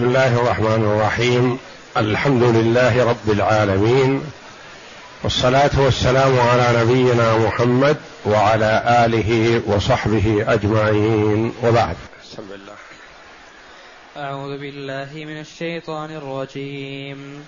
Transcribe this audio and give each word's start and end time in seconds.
بسم 0.00 0.08
الله 0.08 0.40
الرحمن 0.40 0.84
الرحيم. 0.84 1.58
الحمد 1.96 2.42
لله 2.42 3.04
رب 3.04 3.30
العالمين. 3.30 4.22
والصلاة 5.22 5.70
والسلام 5.76 6.40
على 6.40 6.84
نبينا 6.84 7.38
محمد 7.38 7.96
وعلى 8.26 9.04
آله 9.04 9.62
وصحبه 9.66 10.44
أجمعين. 10.48 11.52
وبعد. 11.64 11.96
بسم 12.24 12.42
الله. 12.54 12.74
أعوذ 14.16 14.58
بالله 14.58 15.08
من 15.14 15.40
الشيطان 15.40 16.10
الرجيم. 16.10 17.44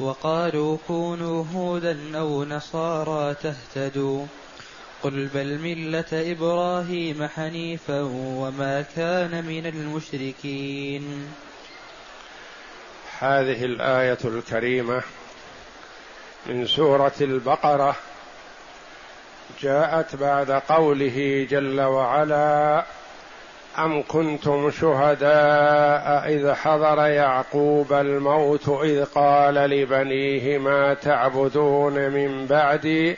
وقالوا 0.00 0.76
كونوا 0.86 1.44
هودا 1.54 1.98
أو 2.18 2.44
نصارى 2.44 3.34
تهتدوا. 3.42 4.26
قل 5.02 5.28
بل 5.34 5.58
ملة 5.58 6.04
إبراهيم 6.12 7.28
حنيفا 7.36 8.00
وما 8.12 8.84
كان 8.96 9.44
من 9.44 9.66
المشركين. 9.66 11.28
هذه 13.20 13.64
الآية 13.64 14.18
الكريمة 14.24 15.02
من 16.46 16.66
سورة 16.66 17.12
البقرة 17.20 17.96
جاءت 19.60 20.16
بعد 20.16 20.50
قوله 20.50 21.46
جل 21.50 21.80
وعلا 21.80 22.84
أم 23.78 24.02
كنتم 24.08 24.70
شهداء 24.70 26.28
إذ 26.28 26.52
حضر 26.52 27.06
يعقوب 27.06 27.92
الموت 27.92 28.68
إذ 28.68 29.04
قال 29.04 29.54
لبنيه 29.54 30.58
ما 30.58 30.94
تعبدون 30.94 32.10
من 32.10 32.46
بعدي 32.46 33.16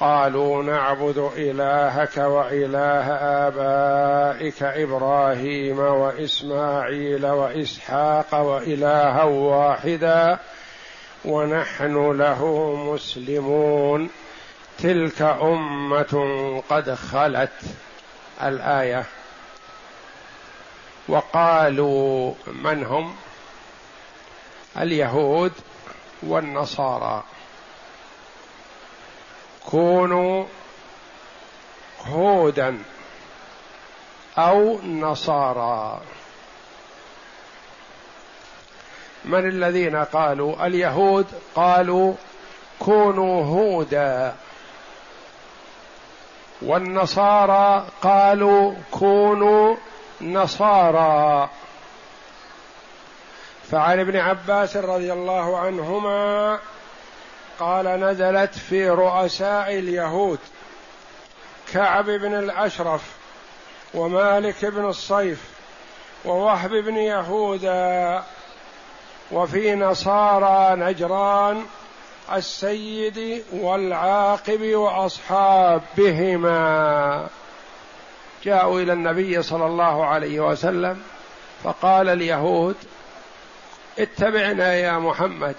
قالوا 0.00 0.62
نعبد 0.62 1.30
إلهك 1.36 2.16
وإله 2.16 3.06
آبائك 3.46 4.62
إبراهيم 4.62 5.78
وإسماعيل 5.78 7.26
وإسحاق 7.26 8.34
وإلها 8.34 9.22
واحدا 9.22 10.38
ونحن 11.24 12.12
له 12.12 12.74
مسلمون. 12.76 14.10
تلك 14.78 15.22
أمة 15.22 16.62
قد 16.68 16.94
خلت 16.94 17.60
الآية. 18.42 19.04
وقالوا 21.08 22.34
من 22.46 22.84
هم؟ 22.84 23.16
اليهود 24.78 25.52
والنصارى. 26.22 27.24
كونوا 29.70 30.44
هودا 32.06 32.78
أو 34.38 34.78
نصارى. 34.82 36.00
من 39.24 39.48
الذين 39.48 39.96
قالوا؟ 39.96 40.66
اليهود 40.66 41.26
قالوا 41.54 42.14
كونوا 42.78 43.44
هودا. 43.44 44.34
والنصارى 46.62 47.86
قالوا 48.02 48.74
كونوا 48.90 49.76
نصارى. 50.20 51.48
فعن 53.70 54.00
ابن 54.00 54.16
عباس 54.16 54.76
رضي 54.76 55.12
الله 55.12 55.58
عنهما 55.58 56.58
قال 57.60 57.86
نزلت 57.86 58.54
في 58.54 58.88
رؤساء 58.88 59.78
اليهود 59.78 60.38
كعب 61.72 62.04
بن 62.04 62.34
الأشرف 62.34 63.02
ومالك 63.94 64.64
بن 64.64 64.84
الصيف 64.84 65.40
ووهب 66.24 66.70
بن 66.70 66.96
يهوذا 66.96 68.24
وفي 69.32 69.74
نصارى 69.74 70.76
نجران 70.80 71.64
السيد 72.32 73.44
والعاقب 73.52 74.74
وأصحابهما. 74.74 76.48
جاءوا 78.44 78.80
إلى 78.80 78.92
النبي 78.92 79.42
صلى 79.42 79.66
الله 79.66 80.06
عليه 80.06 80.40
وسلم 80.40 81.02
فقال 81.64 82.08
اليهود 82.08 82.76
اتبعنا 83.98 84.74
يا 84.74 84.98
محمد. 84.98 85.54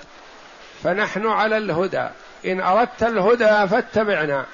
فنحن 0.84 1.28
على 1.28 1.58
الهدى. 1.58 2.08
إن 2.46 2.62
أردت 2.62 3.04
الهدى 3.04 3.68
فاتبعنا. 3.68 4.46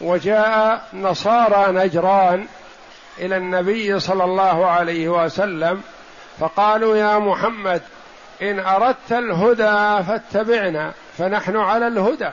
وجاء 0.00 0.88
نصارى 0.94 1.72
نجران 1.72 2.46
إلى 3.18 3.36
النبي 3.36 4.00
صلى 4.00 4.24
الله 4.24 4.66
عليه 4.66 5.08
وسلم 5.08 5.82
فقالوا 6.40 6.96
يا 6.96 7.18
محمد 7.18 7.82
إن 8.42 8.58
أردت 8.58 9.12
الهدى 9.12 10.04
فاتبعنا 10.04 10.92
فنحن 11.18 11.56
على 11.56 11.86
الهدى. 11.86 12.30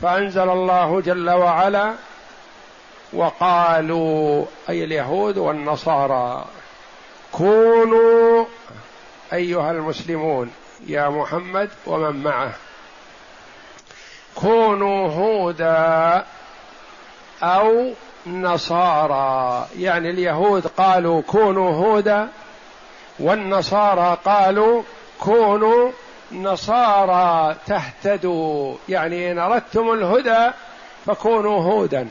فأنزل 0.00 0.50
الله 0.50 1.00
جل 1.00 1.30
وعلا 1.30 1.94
وقالوا 3.12 4.44
أي 4.68 4.84
اليهود 4.84 5.38
والنصارى 5.38 6.44
كونوا 7.32 8.44
أيها 9.32 9.70
المسلمون 9.70 10.50
يا 10.86 11.08
محمد 11.08 11.70
ومن 11.86 12.22
معه. 12.22 12.52
كونوا 14.34 15.08
هودا 15.08 16.24
أو 17.42 17.92
نصارى. 18.26 19.66
يعني 19.78 20.10
اليهود 20.10 20.66
قالوا 20.66 21.22
كونوا 21.22 21.72
هودا 21.72 22.28
والنصارى 23.18 24.18
قالوا 24.24 24.82
كونوا 25.20 25.90
نصارى 26.32 27.56
تهتدوا. 27.66 28.76
يعني 28.88 29.32
إن 29.32 29.38
أردتم 29.38 29.92
الهدى 29.92 30.50
فكونوا 31.06 31.60
هودا. 31.60 32.08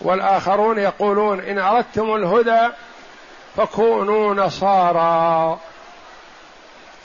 والآخرون 0.00 0.78
يقولون 0.78 1.40
إن 1.40 1.58
أردتم 1.58 2.14
الهدى 2.14 2.68
فكونوا 3.56 4.34
نصارى. 4.34 5.58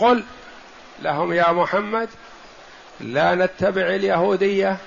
قل 0.02 0.24
لهم 1.02 1.34
يا 1.34 1.52
محمد 1.52 2.10
لا 3.00 3.36
نتبع 3.36 3.82
اليهودية 3.82 4.78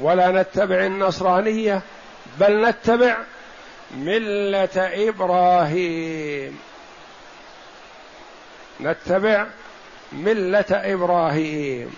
ولا 0.00 0.30
نتبع 0.42 0.86
النصرانية 0.86 1.82
بل 2.40 2.68
نتبع 2.68 3.16
ملة 3.96 4.68
إبراهيم. 4.76 6.58
نتبع 8.80 9.46
ملة 10.12 10.64
إبراهيم. 10.70 11.94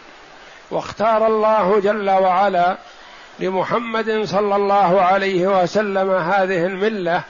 واختار 0.71 1.27
الله 1.27 1.81
جل 1.81 2.11
وعلا 2.11 2.77
لمحمد 3.41 4.25
صلى 4.25 4.57
الله 4.57 5.01
عليه 5.01 5.63
وسلم 5.63 6.11
هذه 6.11 6.67
الملة 6.67 7.23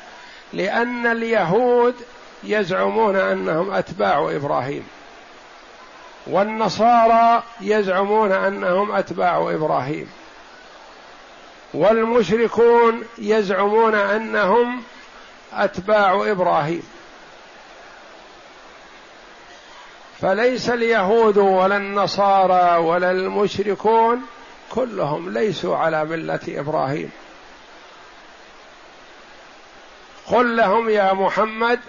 لأن 0.53 1.06
اليهود 1.06 1.94
يزعمون 2.44 3.16
أنهم 3.16 3.71
أتباع 3.71 4.31
إبراهيم 4.37 4.87
والنصارى 6.26 7.43
يزعمون 7.60 8.32
أنهم 8.32 8.93
أتباع 8.93 9.50
إبراهيم 9.54 10.10
والمشركون 11.75 13.04
يزعمون 13.19 13.94
أنهم 13.94 14.82
أتباع 15.53 16.31
إبراهيم. 16.31 16.82
فليس 20.21 20.69
اليهود 20.71 21.38
ولا 21.38 21.77
النصارى 21.77 22.77
ولا 22.77 23.10
المشركون 23.10 24.22
كلهم 24.71 25.31
ليسوا 25.31 25.77
على 25.77 26.04
ملة 26.04 26.41
إبراهيم. 26.48 27.10
قل 30.27 30.56
لهم 30.56 30.91
يا 30.91 31.12
محمد 31.12 31.80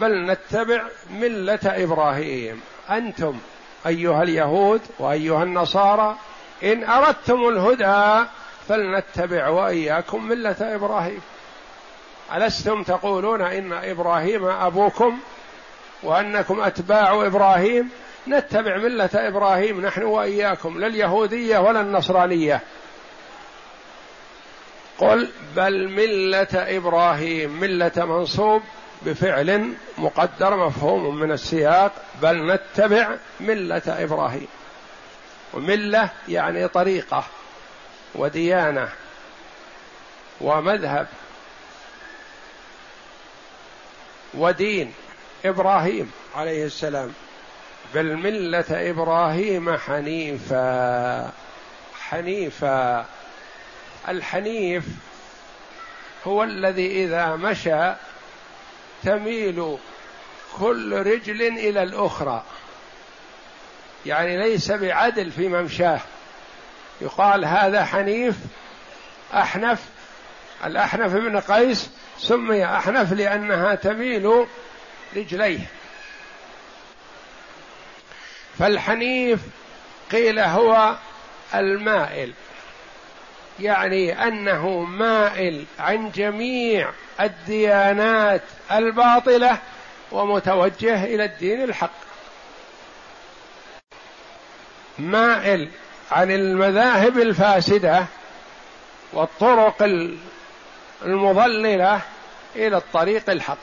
بل 0.00 0.26
نتبع 0.26 0.82
ملة 1.10 1.58
إبراهيم. 1.64 2.60
أنتم 2.90 3.38
أيها 3.86 4.22
اليهود 4.22 4.80
وأيها 4.98 5.42
النصارى 5.42 6.16
إن 6.64 6.84
أردتم 6.84 7.48
الهدى 7.48 8.28
فلنتبع 8.68 9.48
وإياكم 9.48 10.28
ملة 10.28 10.56
إبراهيم. 10.60 11.20
ألستم 12.34 12.82
تقولون 12.82 13.42
إن 13.42 13.72
إبراهيم 13.72 14.44
أبوكم 14.46 15.18
وأنكم 16.02 16.60
أتباع 16.60 17.26
إبراهيم؟ 17.26 17.90
نتبع 18.28 18.76
ملة 18.76 19.10
إبراهيم 19.14 19.80
نحن 19.80 20.02
وإياكم 20.02 20.78
لا 20.78 20.86
اليهودية 20.86 21.58
ولا 21.58 21.80
النصرانية. 21.80 22.60
قل 24.98 25.28
بل 25.56 25.88
ملة 25.88 26.48
إبراهيم 26.54 27.60
ملة 27.60 27.92
منصوب. 27.96 28.62
بفعل 29.02 29.74
مقدر 29.98 30.56
مفهوم 30.56 31.16
من 31.16 31.32
السياق 31.32 31.92
بل 32.22 32.52
نتبع 32.54 33.16
ملة 33.40 33.82
إبراهيم. 33.86 34.48
وملة 35.54 36.10
يعني 36.28 36.68
طريقة 36.68 37.24
وديانة 38.14 38.88
ومذهب 40.40 41.06
ودين 44.34 44.92
إبراهيم 45.44 46.12
عليه 46.36 46.64
السلام. 46.64 47.12
بل 47.94 48.16
ملة 48.16 48.90
إبراهيم 48.90 49.76
حنيفا. 49.76 51.32
حنيفا. 52.00 53.06
الحنيف 54.08 54.84
هو 56.26 56.42
الذي 56.42 57.04
إذا 57.04 57.36
مشى 57.36 57.92
تميل 59.04 59.78
كل 60.58 60.92
رجل 60.92 61.42
إلى 61.42 61.82
الأخرى. 61.82 62.44
يعني 64.06 64.36
ليس 64.36 64.70
بعدل 64.70 65.30
في 65.30 65.48
ممشاه. 65.48 66.00
يقال 67.00 67.44
هذا 67.44 67.84
حنيف 67.84 68.34
أحنف. 69.34 69.84
الأحنف 70.64 71.12
بن 71.12 71.40
قيس 71.40 71.90
سمي 72.18 72.64
أحنف 72.64 73.12
لأنها 73.12 73.74
تميل 73.74 74.46
رجليه. 75.16 75.66
فالحنيف 78.58 79.40
قيل 80.12 80.38
هو 80.38 80.96
المائل. 81.54 82.32
يعني 83.60 84.28
أنه 84.28 84.68
مائل 84.80 85.64
عن 85.78 86.10
جميع 86.10 86.90
الديانات 87.20 88.42
الباطلة 88.72 89.58
ومتوجه 90.12 91.04
إلى 91.04 91.24
الدين 91.24 91.62
الحق. 91.62 92.00
مائل 94.98 95.68
عن 96.10 96.30
المذاهب 96.30 97.18
الفاسدة 97.18 98.06
والطرق 99.12 99.82
المضللة 101.02 102.00
إلى 102.56 102.76
الطريق 102.76 103.30
الحق. 103.30 103.58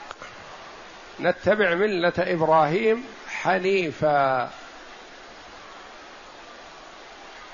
نتبع 1.19 1.73
ملة 1.73 2.13
إبراهيم 2.17 3.05
حنيفا. 3.29 4.49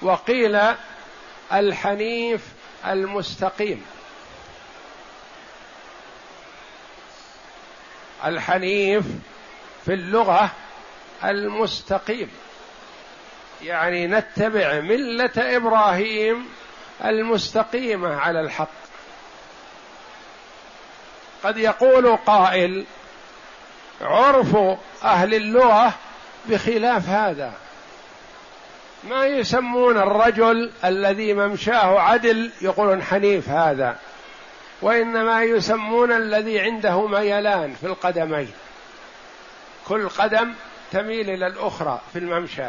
وقيل 0.01 0.59
الحنيف 1.53 2.41
المستقيم. 2.87 3.85
الحنيف 8.25 9.05
في 9.85 9.93
اللغة 9.93 10.51
المستقيم. 11.23 12.29
يعني 13.61 14.07
نتبع 14.07 14.79
ملة 14.79 15.31
إبراهيم 15.37 16.49
المستقيمة 17.05 18.15
على 18.15 18.39
الحق. 18.39 18.83
قد 21.43 21.57
يقول 21.57 22.17
قائل 22.17 22.85
عرف 24.01 24.55
أهل 25.03 25.33
اللغة 25.33 25.93
بخلاف 26.45 27.09
هذا. 27.09 27.53
ما 29.09 29.25
يسمون 29.25 29.97
الرجل 29.97 30.71
الذي 30.85 31.33
ممشاه 31.33 32.00
عدل 32.00 32.51
يقولون 32.61 33.03
حنيف 33.03 33.50
هذا 33.50 33.97
وإنما 34.81 35.44
يسمون 35.44 36.11
الذي 36.11 36.59
عنده 36.59 37.07
ميلان 37.07 37.73
في 37.73 37.88
القدمين. 37.88 38.51
كل 39.88 40.09
قدم 40.09 40.53
تميل 40.91 41.29
إلى 41.29 41.47
الأخرى 41.47 42.01
في 42.13 42.19
الممشى. 42.19 42.67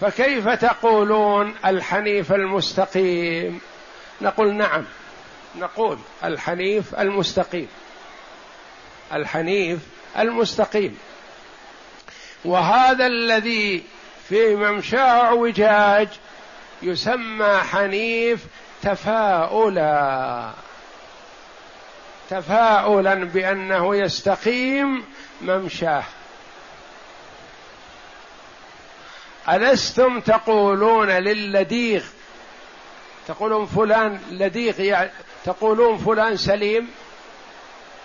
فكيف 0.00 0.48
تقولون 0.48 1.54
الحنيف 1.66 2.32
المستقيم؟ 2.32 3.60
نقول 4.20 4.54
نعم 4.54 4.84
نقول 5.56 5.98
الحنيف 6.24 6.94
المستقيم. 7.00 7.68
الحنيف 9.12 9.78
المستقيم. 10.18 10.98
وهذا 12.44 13.06
الذي 13.06 13.82
في 14.28 14.54
ممشاه 14.56 15.24
اعوجاج 15.24 16.08
يسمى 16.82 17.58
حنيف 17.58 18.40
تفاؤلا. 18.82 20.50
تفاؤلا 22.30 23.14
بأنه 23.14 23.96
يستقيم 23.96 25.04
ممشاه. 25.42 26.04
ألستم 29.48 30.20
تقولون 30.20 31.10
للديغ؟ 31.10 32.04
تقولون 33.28 33.66
فلان 33.66 34.20
لديغ 34.30 34.80
يعني 34.80 35.10
تقولون 35.44 35.98
فلان 35.98 36.36
سليم؟ 36.36 36.90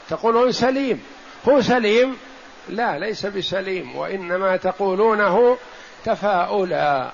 تقولون 0.09 0.51
سليم. 0.51 1.03
هو 1.47 1.62
سليم 1.62 2.18
لا 2.69 3.00
ليس 3.00 3.25
بسليم 3.25 3.95
وإنما 3.95 4.57
تقولونه 4.57 5.57
تفاؤلا. 6.06 7.12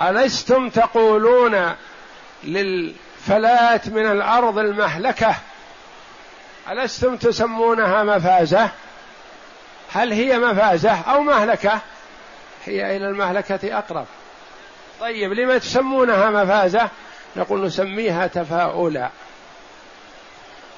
ألستم 0.00 0.68
تقولون 0.68 1.74
للفلات 2.44 3.88
من 3.88 4.06
الأرض 4.06 4.58
المهلكة؟ 4.58 5.34
ألستم 6.70 7.16
تسمونها 7.16 8.04
مفازة؟ 8.04 8.70
هل 9.92 10.12
هي 10.12 10.38
مفازة 10.38 11.00
أو 11.00 11.20
مهلكة؟ 11.20 11.80
هي 12.64 12.96
إلى 12.96 13.08
المهلكة 13.08 13.78
أقرب. 13.78 14.06
طيب 15.00 15.32
لما 15.32 15.58
تسمونها 15.58 16.30
مفازة؟ 16.30 16.88
نقول 17.36 17.64
نسميها 17.64 18.26
تفاؤلا. 18.26 19.10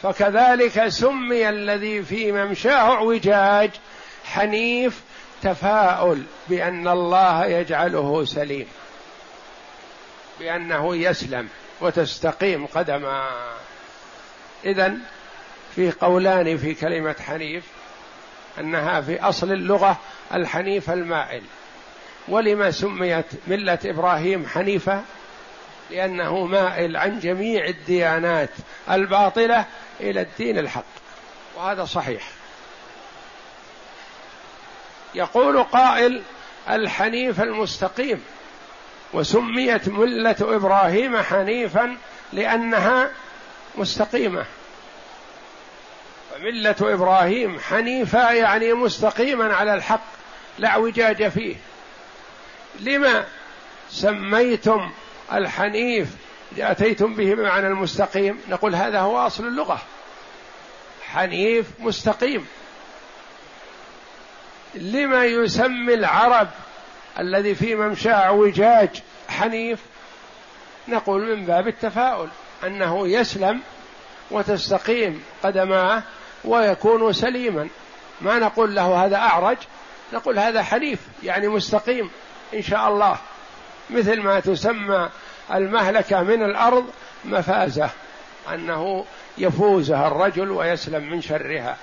فكذلك 0.02 0.88
سمي 0.88 1.48
الذي 1.48 2.02
في 2.02 2.32
ممشاه 2.32 2.72
اعوجاج 2.72 3.70
حنيف 4.24 5.00
تفاؤل 5.42 6.22
بأن 6.48 6.88
الله 6.88 7.46
يجعله 7.46 8.24
سليم 8.24 8.66
بأنه 10.40 10.96
يسلم 10.96 11.48
وتستقيم 11.80 12.66
قدما. 12.66 13.28
اذا 14.64 14.94
في 15.76 15.90
قولان 15.90 16.56
في 16.56 16.74
كلمة 16.74 17.16
حنيف 17.26 17.64
أنها 18.58 19.00
في 19.00 19.20
أصل 19.20 19.52
اللغة 19.52 20.00
الحنيف 20.34 20.90
المائل. 20.90 21.42
ولما 22.28 22.70
سميت 22.70 23.26
ملة 23.46 23.78
إبراهيم 23.84 24.46
حنيفة؟ 24.46 25.02
لأنه 25.90 26.44
مائل 26.44 26.96
عن 26.96 27.18
جميع 27.18 27.64
الديانات 27.64 28.50
الباطلة 28.90 29.64
إلى 30.00 30.20
الدين 30.20 30.58
الحق 30.58 30.84
وهذا 31.56 31.84
صحيح. 31.84 32.22
يقول 35.14 35.62
قائل 35.62 36.22
الحنيف 36.70 37.40
المستقيم 37.40 38.22
وسميت 39.12 39.88
ملة 39.88 40.36
إبراهيم 40.40 41.16
حنيفا 41.16 41.96
لأنها 42.32 43.10
مستقيمة. 43.74 44.44
فملة 46.30 46.76
إبراهيم 46.80 47.60
حنيفه 47.60 48.32
يعني 48.32 48.72
مستقيما 48.72 49.54
على 49.54 49.74
الحق 49.74 50.04
لا 50.58 50.68
اعوجاج 50.68 51.28
فيه. 51.28 51.56
لما 52.80 53.24
سميتم 53.90 54.90
الحنيف 55.32 56.08
أتيتم 56.58 57.14
به 57.14 57.34
بمعنى 57.34 57.66
المستقيم؟ 57.66 58.40
نقول 58.48 58.74
هذا 58.74 59.00
هو 59.00 59.18
أصل 59.26 59.46
اللغة. 59.46 59.82
حنيف 61.02 61.66
مستقيم. 61.78 62.46
لما 64.74 65.24
يسمي 65.24 65.94
العرب 65.94 66.48
الذي 67.18 67.54
في 67.54 67.74
ممشى 67.74 68.12
اعوجاج 68.12 69.02
حنيف؟ 69.28 69.78
نقول 70.88 71.36
من 71.36 71.46
باب 71.46 71.68
التفاؤل 71.68 72.28
أنه 72.64 73.08
يسلم 73.08 73.60
وتستقيم 74.30 75.22
قدماه 75.42 76.02
ويكون 76.44 77.12
سليما. 77.12 77.68
ما 78.20 78.38
نقول 78.38 78.74
له 78.74 79.04
هذا 79.06 79.16
أعرج 79.16 79.56
نقول 80.12 80.38
هذا 80.38 80.62
حنيف 80.62 80.98
يعني 81.22 81.48
مستقيم 81.48 82.10
إن 82.54 82.62
شاء 82.62 82.88
الله. 82.88 83.18
مثل 83.92 84.20
ما 84.20 84.40
تسمى 84.40 85.08
المهلكة 85.54 86.22
من 86.22 86.42
الأرض 86.42 86.86
مفازة 87.24 87.90
أنه 88.54 89.04
يفوزها 89.38 90.08
الرجل 90.08 90.50
ويسلم 90.50 91.10
من 91.10 91.22
شرها. 91.22 91.76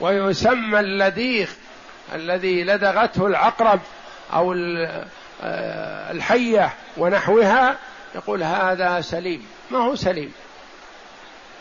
ويسمى 0.00 0.80
اللديغ 0.80 1.48
الذي 2.14 2.64
لدغته 2.64 3.26
العقرب 3.26 3.80
أو 4.32 4.52
آه، 5.42 6.10
الحية 6.10 6.72
ونحوها 6.96 7.76
يقول 8.14 8.42
هذا 8.42 9.00
سليم. 9.00 9.46
ما 9.70 9.78
هو 9.78 9.94
سليم؟ 9.94 10.32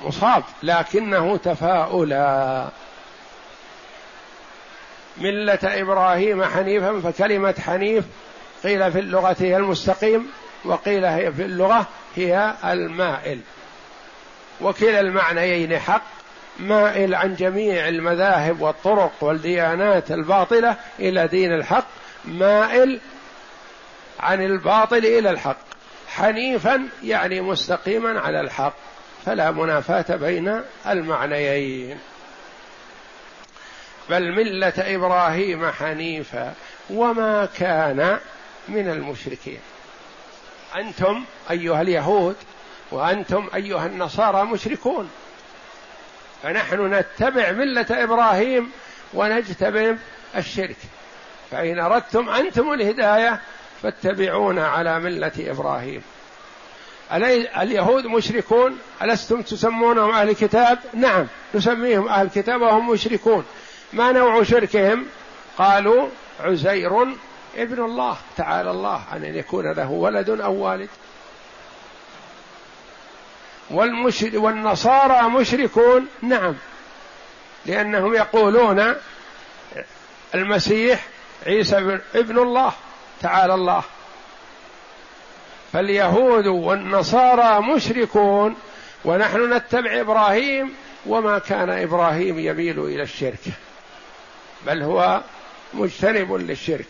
مصاب 0.04 0.44
لكنه 0.64 1.38
تفاؤلا. 1.38 2.68
ملة 5.18 5.60
إبراهيم 5.64 6.44
حنيفا 6.44 7.02
فكلمة 7.02 7.56
حنيف 7.66 8.06
قيل 8.64 8.92
في 8.92 9.00
اللغة 9.00 9.36
هي 9.40 9.58
المستقيم 9.58 10.28
وقيل 10.66 11.06
هي 11.06 11.32
في 11.32 11.42
اللغة 11.42 11.88
هي 12.16 12.54
المائل. 12.66 13.40
وكلا 14.62 15.00
المعنيين 15.00 15.80
حق 15.80 16.04
مائل 16.60 17.16
عن 17.16 17.36
جميع 17.36 17.88
المذاهب 17.88 18.62
والطرق 18.62 19.12
والديانات 19.22 20.12
الباطلة 20.12 20.76
إلى 21.00 21.28
دين 21.28 21.54
الحق 21.54 21.86
مائل 22.26 23.00
عن 24.20 24.42
الباطل 24.42 24.98
إلى 24.98 25.30
الحق. 25.30 25.58
حنيفا 26.08 26.88
يعني 27.04 27.42
مستقيما 27.42 28.20
على 28.20 28.42
الحق 28.42 28.74
فلا 29.26 29.52
منافاة 29.52 30.16
بين 30.16 30.62
المعنيين. 30.88 31.98
بل 34.10 34.32
ملة 34.32 34.74
إبراهيم 34.78 35.72
حنيفا 35.72 36.54
وما 36.90 37.50
كان 37.58 38.20
من 38.68 38.90
المشركين. 38.90 39.60
أنتم 40.76 41.24
أيها 41.52 41.82
اليهود 41.82 42.36
وأنتم 42.92 43.50
أيها 43.56 43.86
النصارى 43.86 44.46
مشركون. 44.46 45.10
فنحن 46.44 46.94
نتبع 46.94 47.52
ملة 47.52 47.86
إبراهيم 47.92 48.72
ونجتنب 49.14 50.00
الشرك. 50.36 50.78
فإن 51.52 51.80
أردتم 51.80 52.30
أنتم 52.30 52.74
الهداية 52.74 53.40
فاتبعونا 53.82 54.68
على 54.68 55.00
ملة 55.00 55.32
إبراهيم. 55.40 56.02
اليهود 57.62 58.06
مشركون؟ 58.06 58.80
ألستم 59.02 59.42
تسمونهم 59.42 60.12
أهل 60.12 60.34
كتاب 60.34 60.80
نعم 60.94 61.28
نسميهم 61.56 62.08
أهل 62.08 62.30
كتاب 62.30 62.62
وهم 62.62 62.90
مشركون. 62.90 63.46
ما 63.94 64.12
نوع 64.12 64.44
شركهم؟ 64.44 65.06
قالوا 65.58 66.08
عزير 66.40 67.08
ابن 67.58 67.84
الله. 67.84 68.18
تعالى 68.38 68.72
الله 68.72 69.02
عن 69.12 69.26
أن 69.26 69.36
يكون 69.36 69.72
له 69.72 69.92
ولد 69.92 70.30
أو 70.30 70.54
والد. 70.54 70.90
والمشر 73.72 74.40
والنصارى 74.40 75.30
مشركون. 75.30 76.08
نعم. 76.22 76.56
لأنهم 77.66 78.14
يقولون 78.14 78.96
المسيح 80.36 81.06
عيسى 81.46 82.00
ابن 82.16 82.40
الله. 82.40 82.74
تعالى 83.22 83.54
الله. 83.54 83.84
فاليهود 85.74 86.48
والنصارى 86.48 87.62
مشركون. 87.62 88.56
ونحن 89.06 89.54
نتبع 89.54 90.02
إبراهيم. 90.02 90.76
وما 91.06 91.40
كان 91.40 91.70
إبراهيم 91.70 92.40
يميل 92.40 92.80
إلى 92.80 93.04
الشرك. 93.04 93.44
بل 94.66 94.84
هو 94.84 95.22
مجتنب 95.74 96.34
للشرك. 96.34 96.88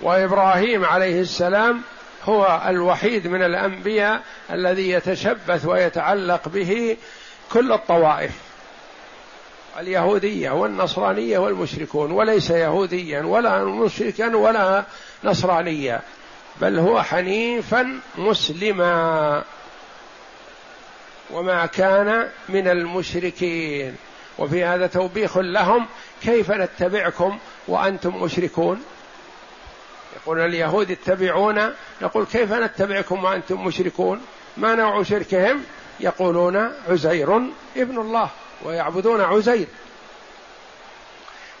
وإبراهيم 0.00 0.84
عليه 0.84 1.20
السلام 1.20 1.82
هو 2.24 2.62
الوحيد 2.66 3.26
من 3.26 3.42
الأنبياء 3.42 4.22
الذي 4.50 4.90
يتشبث 4.90 5.64
ويتعلق 5.66 6.48
به 6.48 6.96
كل 7.52 7.72
الطوائف 7.72 8.32
اليهودية 9.78 10.50
والنصرانية 10.50 11.38
والمشركون 11.38 12.10
وليس 12.10 12.50
يهوديا 12.50 13.22
ولا 13.22 13.64
مشركا 13.64 14.36
ولا 14.36 14.84
نصرانيا 15.24 16.00
بل 16.60 16.78
هو 16.78 17.02
حنيفا 17.02 18.00
مسلما. 18.18 19.44
وما 21.30 21.66
كان 21.66 22.28
من 22.48 22.68
المشركين. 22.68 23.96
وفي 24.38 24.64
هذا 24.64 24.86
توبيخ 24.86 25.38
لهم 25.38 25.86
كيف 26.22 26.50
نتبعكم 26.50 27.38
وأنتم 27.68 28.22
مشركون؟ 28.22 28.82
يقول 30.16 30.40
اليهود 30.40 30.90
اتبعونا 30.90 31.74
نقول 32.02 32.26
كيف 32.26 32.52
نتبعكم 32.52 33.24
وأنتم 33.24 33.64
مشركون؟ 33.64 34.20
ما 34.56 34.74
نوع 34.74 35.02
شركهم؟ 35.02 35.62
يقولون 36.00 36.72
عزير 36.88 37.36
ابن 37.76 37.98
الله 37.98 38.30
ويعبدون 38.62 39.20
عزير. 39.20 39.66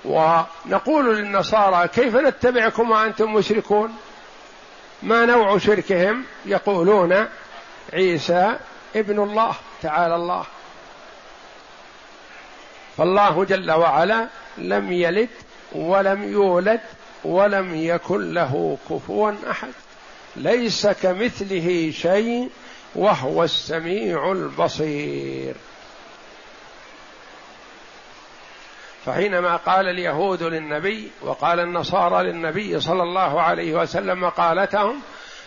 ونقول 0.04 1.16
للنصارى 1.16 1.88
كيف 1.88 2.16
نتبعكم 2.16 2.90
وأنتم 2.90 3.32
مشركون؟ 3.32 3.96
ما 5.02 5.26
نوع 5.26 5.58
شركهم؟ 5.58 6.24
يقولون 6.46 7.28
عيسى 7.92 8.56
ابن 8.96 9.22
الله 9.22 9.54
تعالى 9.82 10.14
الله. 10.14 10.44
فالله 12.96 13.44
جل 13.44 13.72
وعلا 13.72 14.28
لم 14.58 14.92
يلد 14.92 15.28
ولم 15.72 16.32
يولد 16.32 16.80
ولم 17.24 17.74
يكن 17.74 18.34
له 18.34 18.78
كفوا 18.90 19.32
أحد. 19.50 19.72
ليس 20.36 20.86
كمثله 20.86 21.90
شيء 21.90 22.50
وهو 22.94 23.44
السميع 23.44 24.32
البصير. 24.32 25.54
فحينما 29.06 29.56
قال 29.56 29.88
اليهود 29.88 30.42
للنبي 30.42 31.10
وقال 31.22 31.60
النصارى 31.60 32.22
للنبي 32.22 32.80
صلى 32.80 33.02
الله 33.02 33.40
عليه 33.40 33.74
وسلم 33.74 34.20
مقالتهم 34.20 35.00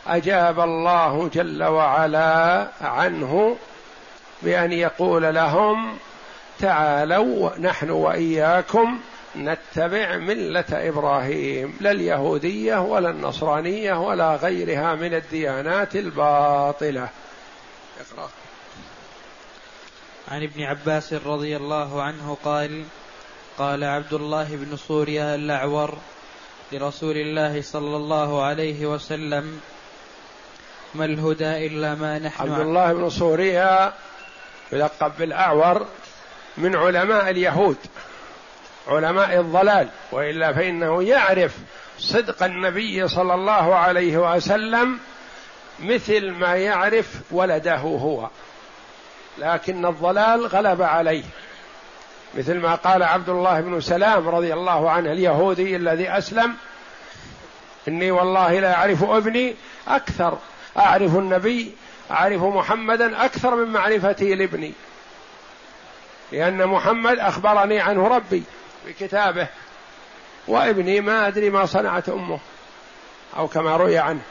أجاب 0.08 0.60
الله 0.60 1.30
جل 1.34 1.64
وعلا 1.64 2.68
عنه 2.82 3.58
بأن 4.42 4.72
يقول 4.72 5.36
لهم 5.36 5.98
تعالوا 6.60 7.58
نحن 7.58 7.90
وإياكم 7.90 9.00
نتبع 9.36 10.18
ملة 10.18 10.66
إبراهيم 10.72 11.78
لا 11.82 11.92
اليهودية 11.92 12.82
ولا 12.82 13.10
النصرانية 13.10 13.94
ولا 13.94 14.36
غيرها 14.36 14.96
من 14.96 15.14
الديانات 15.14 15.96
الباطلة. 15.96 17.10
اقرأ. 18.00 18.30
عن 20.28 20.44
ابن 20.44 20.64
عباس 20.64 21.14
رضي 21.14 21.58
الله 21.58 22.02
عنه 22.02 22.38
قال 22.44 22.84
قال 23.58 23.84
عبد 23.84 24.14
الله 24.14 24.48
بن 24.52 24.78
سوريا 24.78 25.36
الأعور 25.36 25.98
لرسول 26.72 27.18
الله 27.18 27.62
صلى 27.62 27.96
الله 27.98 28.44
عليه 28.44 28.86
وسلم 28.86 29.62
ما 30.96 31.06
الهدى 31.06 31.68
إلا 31.68 31.96
ما 31.96 32.20
نحن 32.20 32.52
عبد 32.52 32.60
الله 32.60 32.94
بن 32.94 33.10
سوريا 33.10 33.94
يلقب 34.72 35.12
بالأعور 35.20 35.88
من 36.58 36.76
علماء 36.76 37.30
اليهود. 37.30 37.78
علماء 38.90 39.40
الضلال 39.40 39.88
وإلا 40.12 40.54
فإنه 40.54 41.04
يعرف 41.04 41.56
صدق 42.00 42.44
النبي 42.44 43.08
صلى 43.08 43.34
الله 43.34 43.76
عليه 43.76 44.18
وسلم 44.18 45.00
مثل 45.80 46.32
ما 46.32 46.56
يعرف 46.56 47.22
ولده 47.32 47.78
هو. 47.78 48.30
لكن 49.38 49.86
الضلال 49.86 50.48
غلب 50.48 50.82
عليه. 50.82 51.24
مثل 52.38 52.58
ما 52.60 52.76
قال 52.76 53.04
عبد 53.04 53.30
الله 53.30 53.62
بن 53.62 53.82
سلام 53.82 54.30
رضي 54.30 54.54
الله 54.54 54.92
عنه 54.92 55.12
اليهودي 55.12 55.76
الذي 55.76 56.10
أسلم 56.10 56.56
إني 57.88 58.12
والله 58.12 58.60
لا 58.60 58.76
أعرف 58.76 59.04
ابني 59.04 59.56
أكثر. 59.88 60.38
أعرف 60.78 61.16
النبي 61.16 61.76
أعرف 62.12 62.42
محمدا 62.42 63.26
أكثر 63.26 63.56
من 63.56 63.72
معرفتي 63.72 64.36
لابني. 64.36 64.74
لأن 66.32 66.68
محمد 66.68 67.20
أخبرني 67.20 67.80
عنه 67.80 68.08
ربي. 68.08 68.44
بكتابه. 68.90 69.48
وابني 70.48 71.02
ما 71.02 71.28
أدري 71.28 71.50
ما 71.50 71.66
صنعت 71.66 72.10
أمه 72.10 72.40
أو 73.38 73.48
كما 73.48 73.78
روي 73.78 73.98
عنه. 73.98 74.22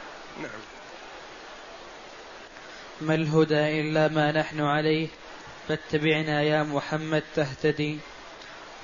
نعم. 0.41 0.51
ما 3.01 3.15
الهدى 3.15 3.81
إلا 3.81 4.07
ما 4.07 4.31
نحن 4.31 4.61
عليه 4.61 5.07
فاتبعنا 5.67 6.41
يا 6.41 6.63
محمد 6.63 7.23
تهتدي 7.35 7.97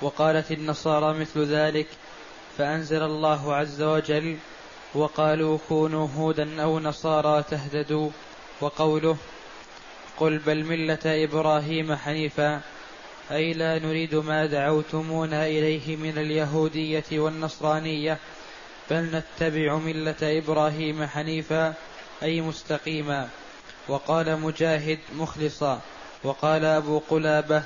وقالت 0.02 0.52
النصارى 0.52 1.18
مثل 1.18 1.44
ذلك 1.44 1.86
فأنزل 2.58 3.02
الله 3.02 3.54
عز 3.54 3.82
وجل 3.82 4.36
وقالوا 4.94 5.58
كونوا 5.68 6.08
هودا 6.16 6.62
أو 6.62 6.80
نصارى 6.80 7.42
تهتدوا. 7.42 8.10
وقوله 8.60 9.16
قل 10.16 10.38
بل 10.38 10.64
ملة 10.64 10.98
إبراهيم 11.04 11.96
حنيفا. 11.96 12.60
أي 13.30 13.52
لا 13.52 13.78
نريد 13.78 14.14
ما 14.14 14.46
دعوتمونا 14.46 15.46
إليه 15.46 15.96
من 15.96 16.18
اليهودية 16.18 17.04
والنصرانية 17.12 18.18
بل 18.90 19.22
نتبع 19.22 19.76
ملة 19.76 20.16
إبراهيم 20.22 21.06
حنيفا 21.06 21.74
أي 22.22 22.40
مستقيما. 22.40 23.28
وقال 23.88 24.40
مجاهد 24.40 24.98
مخلصا 25.16 25.80
وقال 26.24 26.64
أبو 26.64 26.98
قلابة 26.98 27.62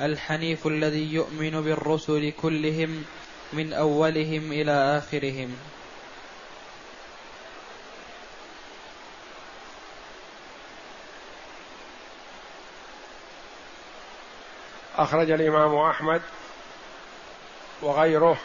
الحنيف 0.00 0.66
الذي 0.66 1.12
يؤمن 1.14 1.50
بالرسل 1.50 2.32
كلهم 2.42 3.02
من 3.52 3.72
أولهم 3.72 4.52
إلى 4.52 4.98
آخرهم. 4.98 5.50
أخرج 15.00 15.30
الإمام 15.30 15.76
أحمد 15.76 16.22
وغيره 17.82 18.36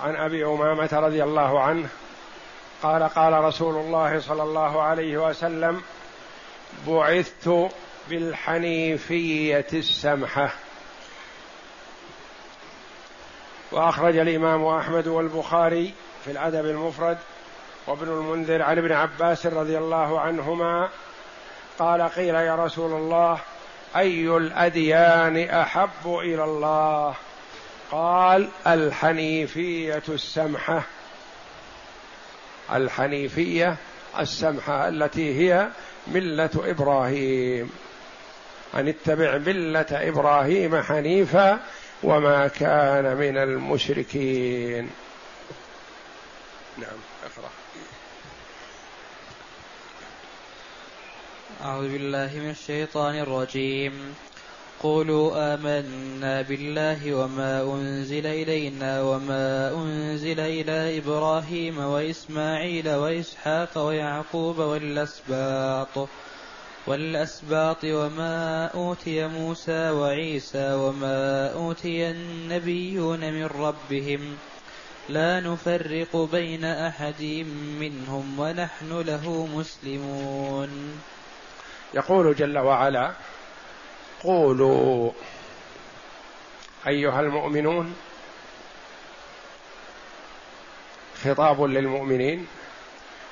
عن 0.00 0.16
أبي 0.16 0.46
أمامة 0.46 0.88
رضي 0.92 1.24
الله 1.24 1.60
عنه 1.60 1.88
قال 2.82 3.02
قال 3.02 3.32
رسول 3.44 3.74
الله 3.76 4.20
صلى 4.20 4.42
الله 4.42 4.82
عليه 4.82 5.28
وسلم 5.28 5.82
بعثت 6.86 7.70
بالحنيفية 8.08 9.66
السمحة. 9.72 10.54
وأخرج 13.72 14.16
الإمام 14.16 14.64
أحمد 14.64 15.06
والبخاري 15.06 15.94
في 16.24 16.30
الأدب 16.30 16.66
المفرد 16.66 17.18
وابن 17.86 18.08
المنذر 18.08 18.62
عن 18.62 18.78
ابن 18.78 18.92
عباس 18.92 19.46
رضي 19.46 19.78
الله 19.78 20.20
عنهما 20.20 20.88
قال 21.78 22.02
قيل 22.02 22.34
يا 22.34 22.54
رسول 22.54 22.92
الله 22.92 23.40
أي 23.96 24.36
الأديان 24.36 25.36
أحب 25.36 26.06
إلى 26.06 26.44
الله؟ 26.44 27.14
قال 27.90 28.48
الحنيفية 28.66 30.02
السمحة. 30.08 30.82
الحنيفية 32.72 33.76
السمحة 34.18 34.88
التي 34.88 35.38
هي 35.40 35.68
ملة 36.06 36.50
إبراهيم. 36.56 37.70
أن 38.74 38.88
اتبع 38.88 39.38
ملة 39.38 39.86
إبراهيم 39.90 40.82
حنيفا 40.82 41.60
وما 42.02 42.48
كان 42.48 43.16
من 43.16 43.36
المشركين. 43.36 44.90
نعم 46.78 46.98
اقرأ. 47.24 47.50
أعوذ 51.44 51.92
بالله 51.92 52.30
من 52.40 52.50
الشيطان 52.50 53.14
الرجيم. 53.18 53.92
قولوا 54.80 55.54
آمنا 55.54 56.42
بالله 56.42 57.14
وما 57.14 57.62
أنزل 57.62 58.26
إلينا 58.26 59.02
وما 59.02 59.74
أنزل 59.76 60.40
إلى 60.40 60.98
إبراهيم 60.98 61.78
وإسماعيل 61.78 62.88
وإسحاق 62.88 63.78
ويعقوب 63.78 64.58
والأسباط 64.58 66.08
والأسباط 66.86 67.84
وما 67.84 68.66
أوتي 68.66 69.26
موسى 69.26 69.90
وعيسى 69.90 70.72
وما 70.72 71.52
أوتي 71.52 72.10
النبيون 72.10 73.20
من 73.20 73.44
ربهم. 73.44 74.36
لا 75.08 75.40
نفرق 75.40 76.16
بين 76.32 76.64
أحد 76.64 77.22
منهم 77.80 78.40
ونحن 78.40 78.90
له 79.00 79.46
مسلمون. 79.56 80.70
يقول 81.94 82.34
جل 82.34 82.58
وعلا 82.58 83.12
قولوا 84.22 85.10
أيها 86.86 87.20
المؤمنون 87.20 87.94
خطاب 91.24 91.62
للمؤمنين 91.62 92.46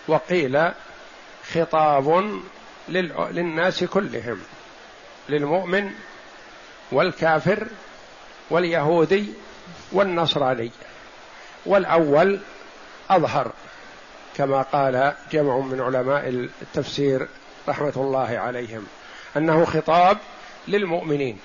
وقيل 0.09 0.71
خطاب 1.53 2.41
للناس 2.89 3.85
كلهم 3.85 4.41
للمؤمن 5.29 5.93
والكافر 6.93 7.67
واليهودي 8.51 9.27
والنصراني 9.93 10.71
والأول 11.67 12.41
أظهر 13.11 13.53
كما 14.37 14.63
قال 14.63 15.15
جمع 15.33 15.59
من 15.59 15.81
علماء 15.81 16.29
التفسير 16.63 17.29
رحمة 17.69 17.93
الله 17.97 18.39
عليهم 18.39 18.87
أنه 19.37 19.65
خطاب 19.65 20.19
للمؤمنين. 20.69 21.39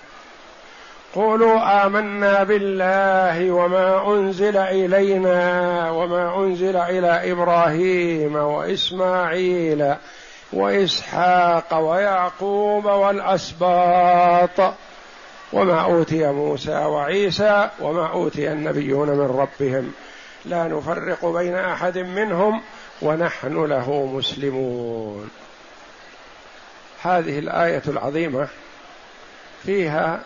قولوا 1.15 1.85
آمنا 1.85 2.43
بالله 2.43 3.51
وما 3.51 4.13
أنزل 4.13 4.57
إلينا 4.57 5.91
وما 5.91 6.37
أنزل 6.37 6.75
إلى 6.75 7.31
إبراهيم 7.31 8.35
وإسماعيل 8.35 9.95
وإسحاق 10.53 11.77
ويعقوب 11.79 12.85
والأسباط 12.85 14.73
وما 15.53 15.81
أوتي 15.81 16.31
موسى 16.31 16.75
وعيسى 16.75 17.69
وما 17.79 18.07
أوتي 18.07 18.51
النبيون 18.51 19.09
من 19.09 19.39
ربهم. 19.39 19.91
لا 20.45 20.67
نفرق 20.67 21.25
بين 21.25 21.55
أحد 21.55 21.97
منهم 21.97 22.61
ونحن 23.01 23.65
له 23.65 24.05
مسلمون. 24.05 25.29
هذه 27.07 27.39
الآية 27.39 27.81
العظيمة 27.87 28.47
فيها 29.65 30.19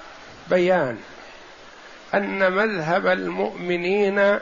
بيان 0.49 0.97
أن 2.13 2.51
مذهب 2.51 3.07
المؤمنين 3.07 4.39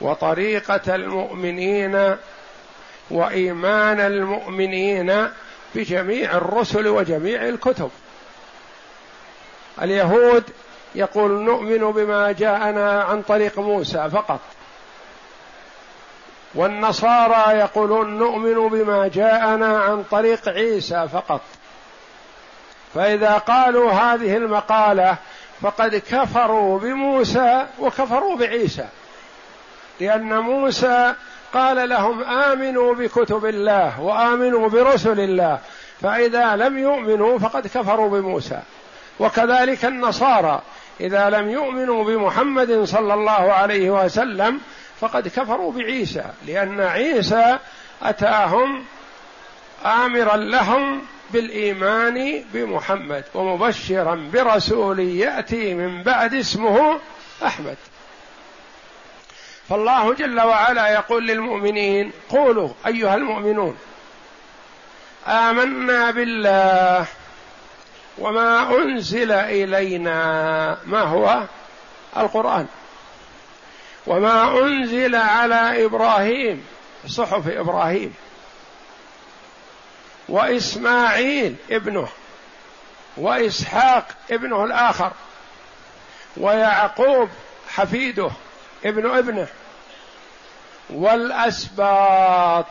وطريقة 0.00 0.94
المؤمنين 0.94 2.16
وإيمان 3.10 4.00
المؤمنين 4.00 5.28
بجميع 5.74 6.36
الرسل 6.36 6.88
وجميع 6.88 7.48
الكتب. 7.48 7.90
اليهود 9.82 10.44
يقول 10.94 11.30
نؤمن 11.30 11.92
بما 11.92 12.32
جاءنا 12.32 13.02
عن 13.02 13.22
طريق 13.22 13.58
موسى 13.58 14.10
فقط. 14.10 14.40
والنصارى 16.54 17.58
يقولون 17.58 18.18
نؤمن 18.18 18.68
بما 18.68 19.08
جاءنا 19.08 19.78
عن 19.78 20.02
طريق 20.10 20.48
عيسى 20.48 21.08
فقط. 21.12 21.40
فإذا 22.94 23.38
قالوا 23.38 23.92
هذه 23.92 24.36
المقالة 24.36 25.16
فقد 25.60 26.02
كفروا 26.10 26.78
بموسى 26.78 27.66
وكفروا 27.78 28.36
بعيسى. 28.36 28.86
لأن 30.00 30.38
موسى 30.38 31.14
قال 31.54 31.88
لهم 31.88 32.22
آمنوا 32.22 32.94
بكتب 32.94 33.46
الله 33.46 34.00
وآمنوا 34.00 34.68
برسل 34.68 35.20
الله 35.20 35.58
فإذا 36.00 36.56
لم 36.56 36.78
يؤمنوا 36.78 37.38
فقد 37.38 37.66
كفروا 37.66 38.08
بموسى. 38.08 38.60
وكذلك 39.20 39.84
النصارى 39.84 40.62
إذا 41.00 41.30
لم 41.30 41.50
يؤمنوا 41.50 42.04
بمحمد 42.04 42.84
صلى 42.84 43.14
الله 43.14 43.52
عليه 43.52 43.90
وسلم 43.90 44.60
فقد 45.00 45.28
كفروا 45.28 45.72
بعيسى 45.72 46.24
لأن 46.46 46.80
عيسى 46.80 47.58
أتاهم 48.02 48.84
امرا 49.84 50.36
لهم 50.36 51.02
بالإيمان 51.30 52.44
بمحمد 52.52 53.24
ومبشرا 53.34 54.30
برسول 54.32 55.00
يأتي 55.00 55.74
من 55.74 56.02
بعد 56.02 56.34
اسمه 56.34 56.98
أحمد. 57.46 57.76
فالله 59.68 60.14
جل 60.14 60.40
وعلا 60.40 60.88
يقول 60.88 61.26
للمؤمنين 61.26 62.12
قولوا 62.28 62.68
أيها 62.86 63.14
المؤمنون 63.14 63.76
آمنا 65.26 66.10
بالله 66.10 67.06
وما 68.18 68.76
أنزل 68.76 69.32
إلينا 69.32 70.78
ما 70.86 71.00
هو؟ 71.00 71.42
القرآن. 72.16 72.66
وما 74.06 74.58
أنزل 74.58 75.16
على 75.16 75.84
إبراهيم 75.84 76.66
صحف 77.06 77.48
إبراهيم 77.48 78.14
وإسماعيل 80.28 81.56
ابنه 81.70 82.08
وإسحاق 83.16 84.08
ابنه 84.30 84.64
الآخر 84.64 85.12
ويعقوب 86.36 87.28
حفيده 87.68 88.30
ابن 88.84 89.10
ابنه 89.10 89.46
والأسباط 90.90 92.66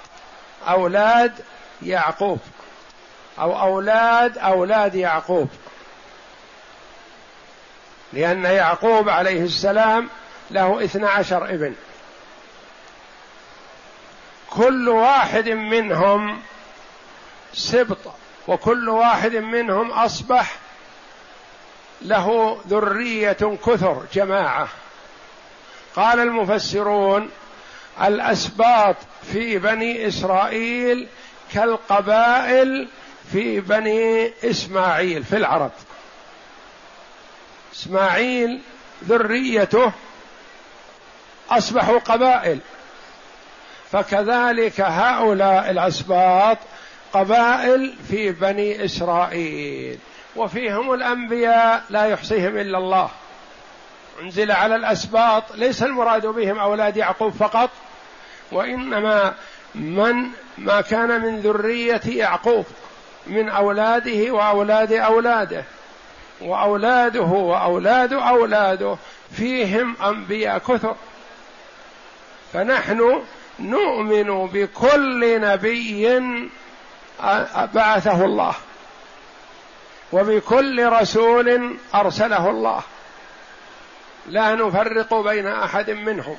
أولاد 0.68 1.34
يعقوب 1.82 2.40
أو 3.40 3.62
أولاد 3.62 4.38
أولاد 4.38 4.96
يعقوب 4.96 5.50
لأن 8.14 8.44
يعقوب 8.44 9.10
عليه 9.10 9.44
السلام 9.44 10.10
له 10.52 10.84
اثنى 10.84 11.06
عشر 11.06 11.46
ابن. 11.46 11.76
كل 14.50 14.90
واحد 14.90 15.50
منهم 15.50 16.42
سبط 17.54 17.98
وكل 18.48 18.90
واحد 18.90 19.36
منهم 19.36 19.92
أصبح 19.92 20.56
له 22.02 22.58
ذرية 22.68 23.58
كثر 23.66 24.06
جماعة. 24.14 24.68
قال 25.96 26.20
المفسرون 26.20 27.30
الأسباط 28.02 28.96
في 29.34 29.58
بني 29.58 30.08
إسرائيل 30.08 31.08
كالقبائل 31.54 32.88
في 33.32 33.60
بني 33.60 34.34
إسماعيل 34.44 35.24
في 35.24 35.38
العرب. 35.38 35.72
إسماعيل 37.74 38.62
ذريته 39.04 39.92
أصبحوا 41.52 42.00
قبائل. 42.00 42.60
فكذلك 43.92 44.82
هؤلاء 44.82 45.72
الأسباط 45.72 46.58
قبائل 47.14 47.94
في 48.10 48.32
بني 48.32 48.86
إسرائيل. 48.86 50.00
وفيهم 50.36 50.94
الأنبياء 50.94 51.84
لا 51.90 52.06
يحصيهم 52.06 52.58
إلا 52.58 52.78
الله. 52.78 53.10
أنزل 54.22 54.52
على 54.52 54.76
الأسباط 54.76 55.44
ليس 55.56 55.84
المراد 55.84 56.26
بهم 56.26 56.60
أولاد 56.60 56.98
يعقوب 56.98 57.34
فقط 57.34 57.70
وإنما 58.52 59.34
من 59.76 60.30
ما 60.58 60.82
كان 60.82 61.22
من 61.22 61.40
ذرية 61.40 62.02
يعقوب 62.08 62.66
من 63.28 63.50
أولاده 63.50 64.32
وأولاد 64.34 64.94
أولاده. 64.94 65.64
وأولاده 66.42 67.22
وأولاد 67.22 68.14
أولاده 68.14 68.98
فيهم 69.32 69.96
أنبياء 70.04 70.58
كثر. 70.58 70.96
فنحن 72.54 73.24
نؤمن 73.60 74.48
بكل 74.48 75.42
نبي 75.42 76.20
بعثه 77.74 78.26
الله 78.26 78.56
وبكل 80.12 80.86
رسول 80.86 81.78
أرسله 81.96 82.50
الله. 82.50 82.82
لا 84.28 84.56
نفرق 84.56 85.14
بين 85.14 85.48
أحد 85.48 85.90
منهم. 85.90 86.38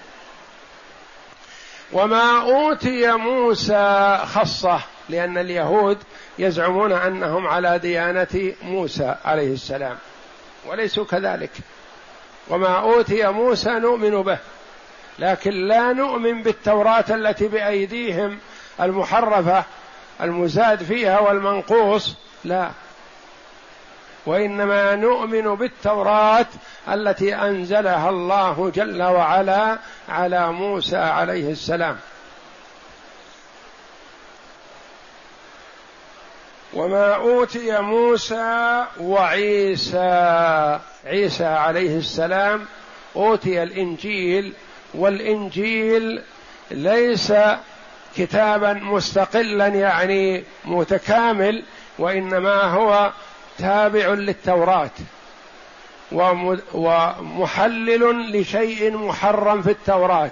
وما 1.92 2.40
أوتي 2.40 3.12
موسى 3.12 4.18
خصه 4.25 4.81
لأن 5.09 5.38
اليهود 5.38 5.99
يزعمون 6.38 6.92
أنهم 6.92 7.46
على 7.46 7.79
ديانة 7.79 8.53
موسى 8.62 9.14
عليه 9.25 9.53
السلام 9.53 9.99
وليسوا 10.66 11.05
كذلك. 11.05 11.51
وما 12.49 12.81
أوتي 12.81 13.29
موسى 13.29 13.70
نؤمن 13.70 14.23
به. 14.23 14.38
لكن 15.21 15.51
لا 15.51 15.93
نؤمن 15.93 16.43
بالتوراة 16.43 17.05
التي 17.11 17.49
بأيديهم 17.49 18.39
المحرفة 18.81 19.65
المزاد 20.21 20.83
فيها 20.83 21.19
والمنقوص 21.21 22.17
لا. 22.45 22.71
وإنما 24.27 24.95
نؤمن 24.95 25.55
بالتوراة 25.55 26.47
التي 26.89 27.35
أنزلها 27.35 28.09
الله 28.11 28.73
جل 28.75 29.03
وعلا 29.03 29.79
على 30.09 30.53
موسى 30.53 30.97
عليه 30.97 31.51
السلام. 31.51 31.97
وما 36.75 37.15
أوتي 37.15 37.81
موسى 37.81 38.85
وعيسى 39.01 40.79
عيسى 41.07 41.45
عليه 41.45 41.99
السلام 41.99 42.67
أوتي 43.17 43.63
الإنجيل 43.63 44.53
والإنجيل 44.94 46.22
ليس 46.70 47.33
كتابا 48.16 48.72
مستقلا 48.72 49.66
يعني 49.66 50.44
متكامل 50.64 51.62
وإنما 51.98 52.62
هو 52.62 53.12
تابع 53.59 54.07
للتوراة 54.07 54.90
ومحلل 56.74 58.33
لشيء 58.40 58.96
محرم 58.96 59.62
في 59.62 59.70
التوراة 59.70 60.31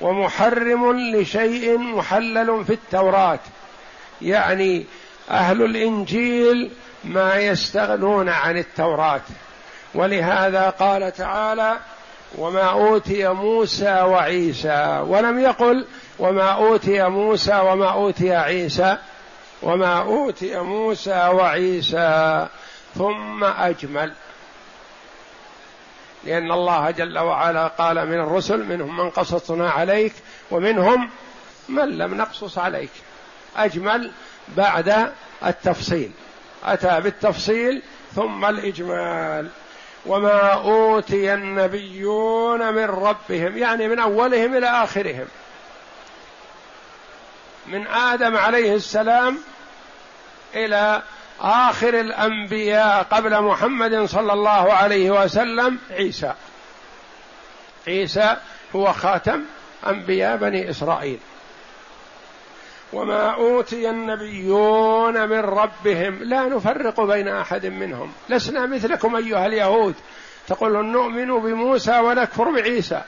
ومحرم 0.00 0.98
لشيء 0.98 1.78
محلل 1.78 2.64
في 2.64 2.72
التوراة. 2.72 3.38
يعني 4.22 4.84
أهل 5.30 5.62
الإنجيل 5.62 6.70
ما 7.04 7.36
يستغنون 7.36 8.28
عن 8.28 8.58
التوراة. 8.58 9.20
ولهذا 9.94 10.70
قال 10.70 11.12
تعالى 11.12 11.76
وما 12.36 12.62
أوتي 12.62 13.28
موسى 13.28 14.00
وعيسى. 14.02 15.04
ولم 15.06 15.38
يقل 15.38 15.86
وما 16.18 16.50
أوتي 16.50 17.08
موسى 17.08 17.54
وما 17.54 17.92
أوتي 17.92 18.36
عيسى. 18.36 18.96
وما 19.62 19.98
أوتي 20.02 20.60
موسى 20.60 21.28
وعيسى. 21.28 22.46
ثم 22.94 23.44
أجمل. 23.44 24.12
لأن 26.24 26.52
الله 26.52 26.90
جل 26.90 27.18
وعلا 27.18 27.66
قال 27.66 28.06
من 28.08 28.20
الرسل 28.20 28.64
منهم 28.64 28.96
من 28.96 29.10
قصصنا 29.10 29.70
عليك 29.70 30.12
ومنهم 30.50 31.10
من 31.68 31.98
لم 31.98 32.14
نقصص 32.14 32.58
عليك. 32.58 32.90
أجمل 33.56 34.10
بعد 34.48 35.12
التفصيل. 35.46 36.10
أتى 36.64 37.00
بالتفصيل 37.00 37.82
ثم 38.14 38.44
الإجمال. 38.44 39.48
وما 40.08 40.52
أوتي 40.52 41.34
النبيون 41.34 42.74
من 42.74 42.84
ربهم 42.84 43.58
يعني 43.58 43.88
من 43.88 43.98
أولهم 43.98 44.56
إلى 44.56 44.66
آخرهم. 44.66 45.26
من 47.66 47.86
آدم 47.86 48.36
عليه 48.36 48.74
السلام 48.74 49.38
إلى 50.54 51.02
آخر 51.40 52.00
الأنبياء 52.00 53.02
قبل 53.02 53.42
محمد 53.42 54.04
صلى 54.04 54.32
الله 54.32 54.72
عليه 54.72 55.10
وسلم 55.10 55.78
عيسى. 55.90 56.34
عيسى 57.86 58.36
هو 58.76 58.92
خاتم 58.92 59.44
أنبياء 59.86 60.36
بني 60.36 60.70
إسرائيل. 60.70 61.18
وما 62.92 63.34
أوتي 63.34 63.90
النبيون 63.90 65.28
من 65.28 65.38
ربهم. 65.38 66.18
لا 66.22 66.48
نفرق 66.48 67.00
بين 67.00 67.28
أحد 67.28 67.66
منهم. 67.66 68.12
لسنا 68.28 68.66
مثلكم 68.66 69.16
أيها 69.16 69.46
اليهود. 69.46 69.94
تقول 70.48 70.86
نؤمن 70.86 71.40
بموسى 71.40 71.98
ونكفر 71.98 72.50
بعيسى. 72.50 73.02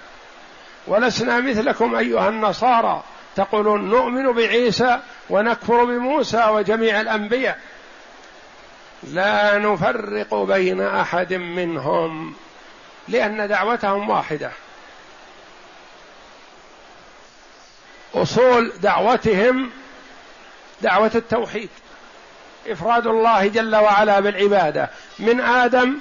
ولسنا 0.86 1.40
مثلكم 1.40 1.94
أيها 1.94 2.28
النصارى. 2.28 3.02
تقولون 3.36 3.90
نؤمن 3.90 4.32
بعيسى 4.32 4.98
ونكفر 5.30 5.84
بموسى 5.84 6.48
وجميع 6.48 7.00
الأنبياء. 7.00 7.58
لا 9.02 9.58
نفرق 9.58 10.34
بين 10.34 10.80
أحد 10.80 11.34
منهم. 11.34 12.34
لأن 13.08 13.48
دعوتهم 13.48 14.10
واحدة. 14.10 14.50
أصول 18.14 18.72
دعوتهم 18.82 19.70
دعوة 20.82 21.10
التوحيد. 21.14 21.68
إفراد 22.68 23.06
الله 23.06 23.46
جل 23.46 23.76
وعلا 23.76 24.20
بالعبادة. 24.20 24.90
من 25.18 25.40
آدم 25.40 25.98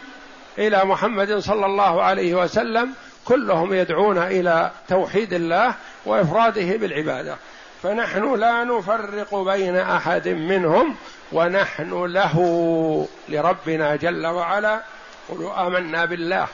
إلى 0.57 0.85
محمد 0.85 1.37
صلى 1.37 1.65
الله 1.65 2.03
عليه 2.03 2.35
وسلم 2.35 2.93
كلهم 3.25 3.73
يدعون 3.73 4.17
إلى 4.17 4.71
توحيد 4.87 5.33
الله 5.33 5.73
وإفراده 6.05 6.77
بالعبادة. 6.77 7.35
فنحن 7.83 8.35
لا 8.35 8.63
نفرق 8.63 9.35
بين 9.35 9.75
أحد 9.75 10.27
منهم 10.27 10.95
ونحن 11.31 12.05
له 12.05 13.07
لربنا 13.29 13.95
جل 13.95 14.27
وعلا. 14.27 14.81
قولوا 15.29 15.67
آمنا 15.67 16.05
بالله. 16.05 16.47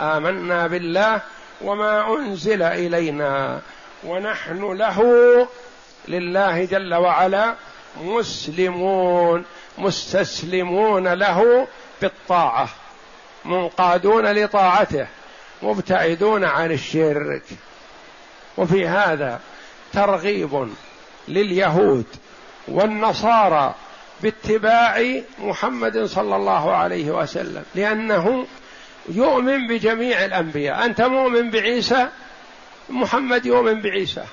آمنا 0.00 0.66
بالله 0.66 1.20
وما 1.60 2.14
أنزل 2.14 2.62
إلينا. 2.62 3.60
ونحن 4.06 4.72
له 4.72 5.00
لله 6.08 6.64
جل 6.64 6.94
وعلا 6.94 7.54
مسلمون 8.02 9.44
مستسلمون 9.78 11.08
له 11.08 11.66
بالطاعة 12.02 12.68
منقادون 13.44 14.26
لطاعته 14.32 15.06
مبتعدون 15.62 16.44
عن 16.44 16.72
الشرك. 16.72 17.42
وفي 18.56 18.88
هذا 18.88 19.40
ترغيب 19.92 20.68
لليهود 21.28 22.06
والنصارى 22.68 23.74
باتباع 24.22 25.20
محمد 25.38 26.04
صلى 26.04 26.36
الله 26.36 26.74
عليه 26.74 27.10
وسلم 27.10 27.64
لأنه 27.74 28.46
يؤمن 29.08 29.66
بجميع 29.66 30.24
الأنبياء. 30.24 30.84
أنت 30.84 31.00
مؤمن 31.00 31.50
بعيسى؟ 31.50 32.08
محمد 32.90 33.46
يؤمن 33.46 33.80
بعيسى. 33.80 34.24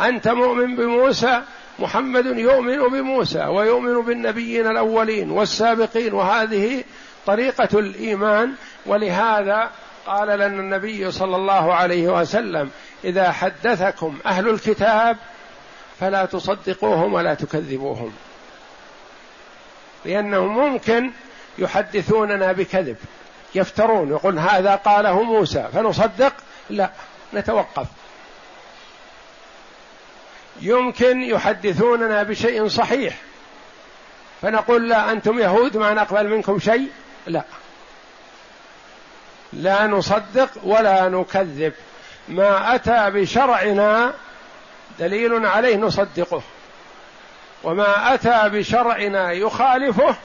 أنت 0.00 0.28
مؤمن 0.28 0.76
بموسى 0.76 1.42
محمد 1.78 2.26
يؤمن 2.26 2.78
بموسى 2.78 3.44
ويؤمن 3.44 4.02
بالنبيين 4.02 4.66
الأولين 4.66 5.30
والسابقين 5.30 6.14
وهذه 6.14 6.84
طريقة 7.26 7.78
الإيمان. 7.78 8.54
ولهذا 8.86 9.70
قال 10.06 10.28
لنا 10.28 10.46
النبي 10.46 11.10
صلى 11.10 11.36
الله 11.36 11.74
عليه 11.74 12.20
وسلم 12.20 12.70
إذا 13.04 13.32
حدثكم 13.32 14.18
أهل 14.26 14.48
الكتاب 14.48 15.16
فلا 16.00 16.24
تصدقوهم 16.24 17.14
ولا 17.14 17.34
تكذبوهم. 17.34 18.12
لأنه 20.04 20.46
ممكن 20.46 21.10
يحدثوننا 21.58 22.52
بكذب 22.52 22.96
يفترون 23.54 24.10
يقول 24.10 24.38
هذا 24.38 24.74
قاله 24.74 25.22
موسى 25.22 25.68
فنصدق؟ 25.72 26.32
لا 26.70 26.90
نتوقف. 27.34 27.86
يمكن 30.60 31.22
يحدثوننا 31.22 32.22
بشيء 32.22 32.68
صحيح 32.68 33.16
فنقول 34.42 34.88
لا 34.88 35.12
أنتم 35.12 35.38
يهود 35.38 35.76
ما 35.76 35.94
نقبل 35.94 36.28
منكم 36.28 36.58
شيء. 36.58 36.90
لا. 37.26 37.44
لا 39.52 39.86
نصدق 39.86 40.50
ولا 40.62 41.08
نكذب. 41.08 41.72
ما 42.28 42.74
أتى 42.74 43.10
بشرعنا 43.10 44.12
دليل 44.98 45.46
عليه 45.46 45.76
نصدقه 45.76 46.42
وما 47.62 48.14
أتى 48.14 48.48
بشرعنا 48.48 49.32
يخالفه 49.32 50.16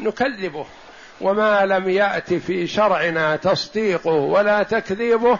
نكذبه 0.00 0.66
وما 1.20 1.66
لم 1.66 1.88
يأت 1.88 2.34
في 2.34 2.66
شرعنا 2.66 3.36
تصديقه 3.36 4.12
ولا 4.12 4.62
تكذيبه 4.62 5.38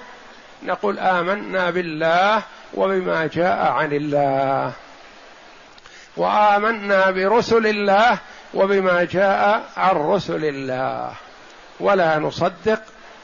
نقول 0.62 0.98
آمنا 0.98 1.70
بالله 1.70 2.42
وبما 2.74 3.26
جاء 3.26 3.72
عن 3.72 3.92
الله. 3.92 4.72
وآمنا 6.16 7.10
برسل 7.10 7.66
الله 7.66 8.18
وبما 8.54 9.04
جاء 9.04 9.64
عن 9.76 9.96
رسل 9.96 10.44
الله. 10.44 11.12
ولا 11.80 12.18
نصدق 12.18 12.82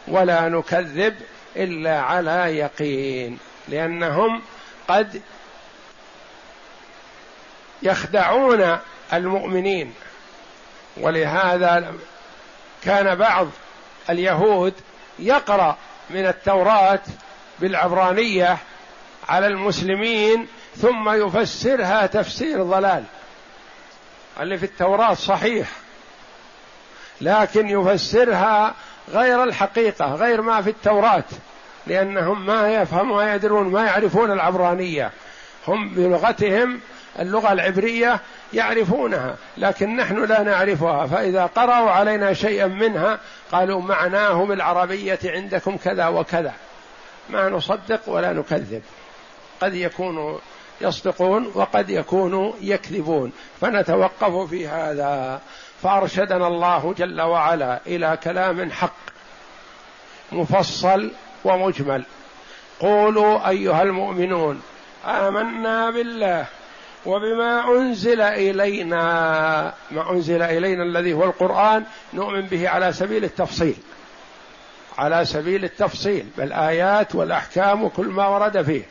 ولا 0.09 0.49
نكذب 0.49 1.15
إلا 1.57 2.01
على 2.01 2.59
يقين 2.59 3.39
لأنهم 3.69 4.43
قد 4.89 5.23
يخدعون 7.83 8.79
المؤمنين. 9.13 9.95
ولهذا 10.97 11.95
كان 12.85 13.15
بعض 13.15 13.49
اليهود 14.11 14.75
يقرأ 15.19 15.77
من 16.11 16.27
التوراة 16.27 17.01
بالعبرانية 17.61 18.59
على 19.29 19.47
المسلمين 19.47 20.47
ثم 20.77 21.11
يفسرها 21.11 22.07
تفسير 22.07 22.63
ضلال. 22.63 23.05
اللي 24.41 24.59
في 24.59 24.65
التوراة 24.65 25.15
صحيح 25.15 25.69
لكن 27.21 27.69
يفسرها 27.69 28.75
غير 29.09 29.43
الحقيقة 29.43 30.15
غير 30.15 30.43
ما 30.43 30.63
في 30.63 30.71
التوراة 30.71 31.25
لأنهم 31.87 32.47
ما 32.47 32.75
يفهمون 32.75 33.17
ما 33.17 33.35
يدرون 33.35 33.69
ما 33.69 33.85
يعرفون 33.85 34.31
العبرانية. 34.31 35.11
هم 35.69 35.89
بلغتهم 35.89 36.81
اللغة 37.19 37.53
العبرية 37.53 38.21
يعرفونها 38.53 39.37
لكن 39.57 39.97
نحن 39.97 40.25
لا 40.25 40.43
نعرفها. 40.43 41.07
فإذا 41.07 41.47
قرأوا 41.47 41.91
علينا 41.91 42.33
شيئا 42.33 42.67
منها 42.67 43.19
قالوا 43.53 43.83
معناه 43.83 44.45
بالعربيه 44.45 45.19
عندكم 45.25 45.77
كذا 45.77 46.07
وكذا. 46.07 46.53
ما 47.31 47.49
نصدق 47.49 48.01
ولا 48.07 48.33
نكذب. 48.33 48.83
قد 49.61 49.75
يكونوا 49.75 50.39
يصدقون 50.81 51.53
وقد 51.55 51.91
يكونوا 51.91 52.53
يكذبون. 52.61 53.33
فنتوقف 53.61 54.51
في 54.51 54.69
هذا. 54.69 55.41
فأرشدنا 55.83 56.47
الله 56.47 56.95
جل 56.99 57.21
وعلا 57.21 57.81
إلى 57.87 58.19
كلام 58.25 58.71
حق 58.71 58.97
مفصل 60.33 61.11
ومجمل. 61.45 62.05
قولوا 62.81 63.49
أيها 63.49 63.83
المؤمنون 63.83 64.63
آمنا 65.07 65.91
بالله 65.91 66.47
وبما 67.07 67.69
أنزل 67.69 68.21
إلينا. 68.21 69.75
ما 69.91 70.11
أنزل 70.11 70.43
إلينا 70.43 70.83
الذي 70.83 71.13
هو 71.13 71.25
القرآن 71.25 71.85
نؤمن 72.15 72.41
به 72.41 72.69
على 72.69 72.93
سبيل 72.93 73.25
التفصيل. 73.25 73.77
على 74.99 75.25
سبيل 75.25 75.65
التفصيل 75.65 76.27
بالايات 76.39 77.15
والأحكام 77.15 77.85
وكل 77.85 78.07
ما 78.07 78.27
ورد 78.27 78.63
فيه. 78.63 78.83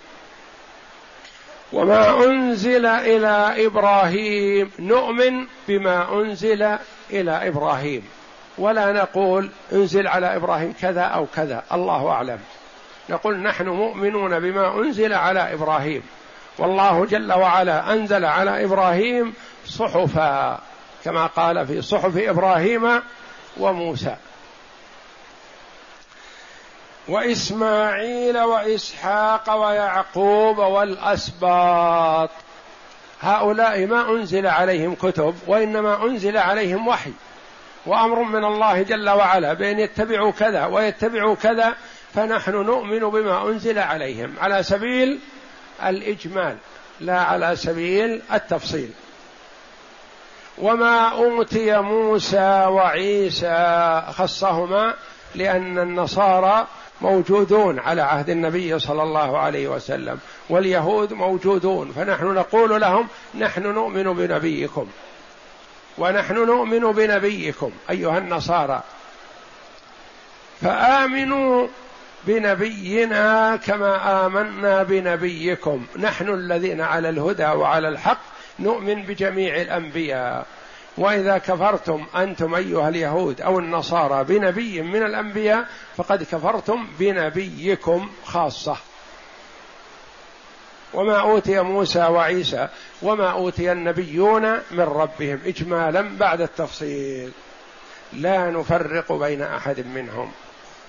وما 1.74 2.24
أنزل 2.24 2.86
إلى 2.86 3.66
إبراهيم 3.66 4.72
نؤمن 4.80 5.48
بما 5.68 6.14
أنزل 6.14 6.78
إلى 7.12 7.48
إبراهيم. 7.48 8.08
ولا 8.58 8.92
نقول 8.92 9.50
أنزل 9.74 10.08
على 10.08 10.36
إبراهيم 10.36 10.74
كذا 10.82 11.02
أو 11.02 11.26
كذا 11.36 11.64
الله 11.72 12.10
أعلم. 12.10 12.40
نقول 13.10 13.40
نحن 13.40 13.68
مؤمنون 13.68 14.40
بما 14.40 14.80
أنزل 14.80 15.14
على 15.14 15.54
إبراهيم. 15.54 16.04
والله 16.58 17.06
جل 17.06 17.34
وعلا 17.34 17.94
أنزل 17.94 18.26
على 18.26 18.66
إبراهيم 18.66 19.34
صحفا 19.66 20.60
كما 21.06 21.26
قال 21.26 21.68
في 21.68 21.82
صحف 21.82 22.18
إبراهيم 22.18 23.02
وموسى. 23.58 24.16
وإسماعيل 27.08 28.38
وإسحاق 28.38 29.56
ويعقوب 29.56 30.58
والأسباط. 30.58 32.30
هؤلاء 33.22 33.86
ما 33.86 34.10
أنزل 34.10 34.48
عليهم 34.48 34.96
كتب 34.96 35.36
وإنما 35.48 36.04
أنزل 36.04 36.38
عليهم 36.38 36.88
وحي 36.88 37.12
وأمر 37.86 38.24
من 38.24 38.46
الله 38.46 38.82
جل 38.82 39.10
وعلا 39.10 39.54
بأن 39.54 39.80
يتبعوا 39.80 40.32
كذا 40.32 40.66
ويتبعوا 40.66 41.36
كذا 41.36 41.74
فنحن 42.14 42.52
نؤمن 42.52 43.00
بما 43.00 43.48
أنزل 43.48 43.80
عليهم. 43.80 44.36
على 44.42 44.64
سبيل 44.64 45.20
الإجمال 45.86 46.58
لا 47.00 47.20
على 47.20 47.56
سبيل 47.56 48.22
التفصيل. 48.34 48.92
وما 50.58 51.10
أوتي 51.10 51.78
موسى 51.82 52.66
وعيسى 52.68 54.04
خصهما 54.10 54.94
لأن 55.36 55.80
النصارى 55.80 56.68
موجودون 57.04 57.80
على 57.80 58.02
عهد 58.02 58.30
النبي 58.30 58.80
صلى 58.80 59.04
الله 59.04 59.38
عليه 59.38 59.68
وسلم 59.68 60.20
واليهود 60.50 61.14
موجودون 61.14 61.92
فنحن 61.92 62.26
نقول 62.26 62.82
لهم 62.82 63.08
نحن 63.36 63.64
نؤمن 63.64 64.14
بنبيكم. 64.14 64.88
ونحن 65.98 66.36
نؤمن 66.36 66.92
بنبيكم 66.92 67.72
أيها 67.90 68.18
النصارى. 68.18 68.84
فآمنوا 70.62 71.68
بنبينا 72.28 73.56
كما 73.56 74.26
آمنا 74.26 74.84
بنبيكم. 74.84 75.86
نحن 76.00 76.30
الذين 76.30 76.82
على 76.82 77.10
الهدى 77.10 77.46
وعلى 77.46 77.90
الحق 77.90 78.22
نؤمن 78.60 79.02
بجميع 79.02 79.62
الأنبياء. 79.62 80.46
وإذا 80.98 81.38
كفرتم 81.38 82.06
أنتم 82.16 82.56
أيها 82.56 82.90
اليهود 82.90 83.42
أو 83.42 83.60
النصارى 83.60 84.24
بنبي 84.24 84.82
من 84.82 85.04
الأنبياء 85.04 85.66
فقد 85.98 86.24
كفرتم 86.24 86.88
بنبيكم 87.00 88.10
خاصة. 88.26 88.78
وما 90.94 91.20
أوتي 91.20 91.62
موسى 91.62 92.04
وعيسى 92.06 92.68
وما 93.02 93.32
أوتي 93.32 93.72
النبيون 93.72 94.54
من 94.72 94.84
ربهم 94.84 95.40
اجمالا 95.46 96.18
بعد 96.18 96.42
التفصيل. 96.42 97.32
لا 98.14 98.52
نفرق 98.52 99.14
بين 99.14 99.42
أحد 99.42 99.86
منهم. 99.86 100.32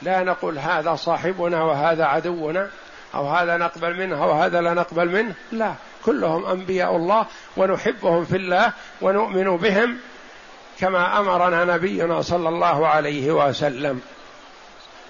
لا 0.03 0.23
نقول 0.23 0.59
هذا 0.59 0.95
صاحبنا 0.95 1.63
وهذا 1.63 2.05
عدونا 2.05 2.71
أو 3.15 3.29
هذا 3.29 3.57
نقبل 3.57 3.97
منه 3.97 4.27
وهذا 4.27 4.61
لا 4.61 4.75
نقبل 4.75 5.09
منه. 5.09 5.35
لا. 5.53 5.75
كلهم 6.07 6.47
أنبياء 6.47 6.97
الله 6.97 7.27
ونحبهم 7.57 8.25
في 8.25 8.37
الله 8.37 8.73
ونؤمن 9.01 9.57
بهم 9.57 9.99
كما 10.81 11.19
أمرنا 11.19 11.65
نبينا 11.65 12.23
صلى 12.23 12.49
الله 12.49 12.89
عليه 12.89 13.33
وسلم. 13.33 14.01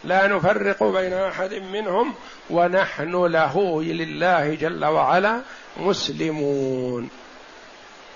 لا 0.05 0.27
نفرق 0.27 0.83
بين 0.83 1.13
أحد 1.13 1.55
منهم 1.55 2.15
ونحن 2.51 3.25
له 3.25 3.83
لله 3.83 4.55
جل 4.55 4.85
وعلا 4.85 5.41
مسلمون. 5.77 7.09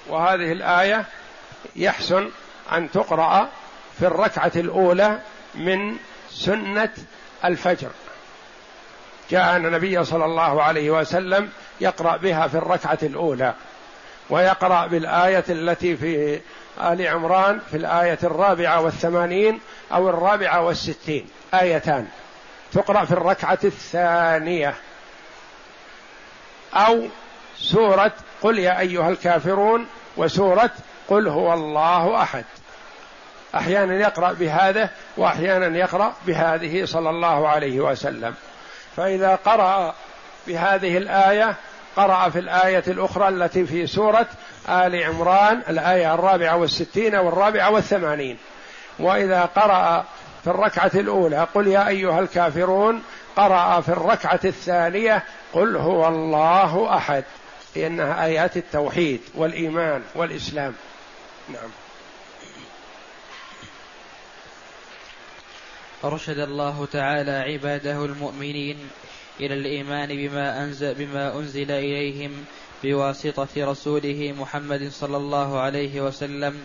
وهذه 0.09 0.53
الآية 0.53 1.05
يحسن 1.77 2.31
أن 2.73 2.91
تقرأ 2.91 3.49
في 3.99 4.07
الركعة 4.07 4.53
الأولى 4.57 5.21
من 5.55 5.97
سنة 6.31 6.93
الفجر. 7.45 7.91
جاء 9.31 9.57
النبي 9.57 10.05
صلى 10.05 10.25
الله 10.25 10.63
عليه 10.63 10.91
وسلم 10.91 11.51
يقرأ 11.81 12.17
بها 12.17 12.49
في 12.49 12.55
الركعة 12.55 12.99
الأولى 13.03 13.55
ويقرأ 14.31 14.87
بالآية 14.87 15.45
التي 15.49 15.97
في 15.97 16.41
آل 16.81 17.07
عمران 17.07 17.61
في 17.71 17.77
الآية 17.77 18.19
الرابعة 18.23 18.81
والثمانين 18.81 19.61
أو 19.93 20.09
الرابعة 20.09 20.63
والستين 20.63 21.29
آيتان. 21.55 22.09
تقرأ 22.73 23.05
في 23.05 23.13
الركعة 23.13 23.59
الثانية. 23.65 24.75
أو 26.75 27.07
سورة 27.59 28.13
قل 28.43 28.59
يا 28.59 28.81
أيها 28.81 29.09
الكافرون 29.09 29.87
وسورة 30.17 30.71
قل 31.09 31.29
هو 31.29 31.55
الله 31.55 32.23
أحد. 32.23 32.45
أحيانا 33.55 33.95
يقرأ 33.95 34.33
بهذا 34.33 34.91
وأحيانا 35.17 35.79
يقرأ 35.79 36.13
بهذه 36.27 36.85
صلى 36.85 37.11
الله 37.11 37.49
عليه 37.49 37.81
وسلم. 37.81 38.35
فإذا 38.97 39.35
قرأ 39.35 39.95
بهذه 40.47 40.99
الآية 40.99 41.55
قرأ 41.97 42.29
في 42.29 42.39
الآية 42.39 42.85
الأخرى 42.89 43.29
التي 43.29 43.67
في 43.67 43.87
سورة 43.87 44.27
آل 44.69 45.05
عمران 45.05 45.63
الآية 45.69 46.15
الرابعة 46.15 46.57
والستين 46.57 47.15
والرابعة 47.15 47.71
والثمانين. 47.71 48.39
وإذا 48.99 49.45
قرأ 49.45 50.05
في 50.45 50.51
الركعة 50.51 50.91
الأولى 50.95 51.47
قل 51.55 51.67
يا 51.67 51.89
أيها 51.89 52.21
الكافرون 52.21 53.03
قرأ 53.37 53.81
في 53.81 53.89
الركعة 53.89 54.41
الثانية 54.45 55.25
قل 55.53 55.77
هو 55.77 56.09
الله 56.09 56.97
أحد. 56.97 57.25
لأنها 57.77 58.25
آيات 58.25 58.57
التوحيد 58.57 59.21
والإيمان 59.35 60.03
والإسلام. 60.15 60.75
نعم. 61.49 61.71
أرشد 66.05 66.39
الله 66.39 66.87
تعالى 66.93 67.31
عباده 67.31 68.05
المؤمنين 68.05 68.91
إلى 69.41 69.55
الإيمان 69.55 70.09
بما 70.09 70.65
أنزل, 70.65 70.95
بما 70.95 71.39
أنزل 71.39 71.71
إليهم 71.71 72.45
بواسطة 72.85 73.49
رسوله 73.59 74.35
محمد 74.39 74.89
صلى 74.93 75.17
الله 75.17 75.61
عليه 75.61 76.01
وسلم 76.01 76.61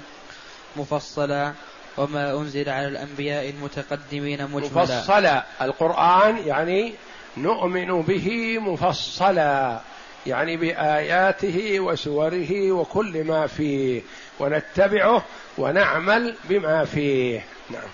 مفصلا 0.75 1.53
وما 1.97 2.31
أنزل 2.31 2.69
على 2.69 2.87
الأنبياء 2.87 3.49
المتقدمين 3.49 4.43
مجملا. 4.47 4.83
مفصلا. 4.83 5.43
القرآن 5.61 6.37
يعني 6.37 6.93
نؤمن 7.37 8.01
به 8.01 8.57
مفصلا 8.59 9.79
يعني 10.25 10.57
بآياته 10.57 11.79
وسوره 11.79 12.71
وكل 12.71 13.23
ما 13.23 13.47
فيه 13.47 14.01
ونتبعه 14.39 15.25
ونعمل 15.57 16.35
بما 16.49 16.85
فيه. 16.85 17.45
نعم. 17.69 17.89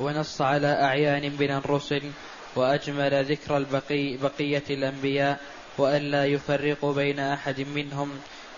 ونص 0.00 0.40
على 0.40 0.66
أعيان 0.66 1.32
من 1.40 1.50
الرسل 1.50 2.02
وأجمل 2.56 3.24
ذكر 3.24 3.56
البقي 3.56 4.16
بقية 4.16 4.62
الأنبياء 4.70 5.40
والا 5.78 6.24
يفرقوا 6.24 6.92
بين 6.92 7.20
أحد 7.20 7.60
منهم 7.74 8.10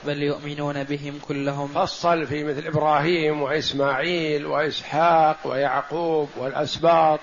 بل 0.07 0.23
يؤمنون 0.23 0.85
بهم 0.85 1.19
كلهم. 1.29 1.69
فصل 1.69 2.27
في 2.27 2.45
مثل 2.45 2.67
إبراهيم 2.67 3.43
وإسماعيل 3.43 4.47
وإسحاق 4.47 5.37
ويعقوب 5.45 6.29
والأسباط 6.37 7.21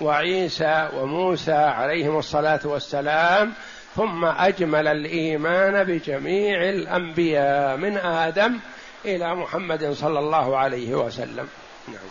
وعيسى 0.00 0.88
وموسى 0.96 1.52
عليهم 1.52 2.18
الصلاة 2.18 2.60
والسلام 2.64 3.52
ثم 3.96 4.24
أجمل 4.24 4.88
الإيمان 4.88 5.84
بجميع 5.84 6.68
الأنبياء 6.68 7.76
من 7.76 7.96
آدم 7.96 8.58
إلى 9.04 9.34
محمد 9.34 9.92
صلى 9.92 10.18
الله 10.18 10.56
عليه 10.56 10.94
وسلم. 10.94 11.48
نعم. 11.88 12.10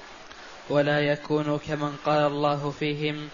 ولا 0.70 1.00
يكونوا 1.00 1.58
كمن 1.68 1.96
قال 2.06 2.26
الله 2.26 2.70
فيهم 2.70 3.30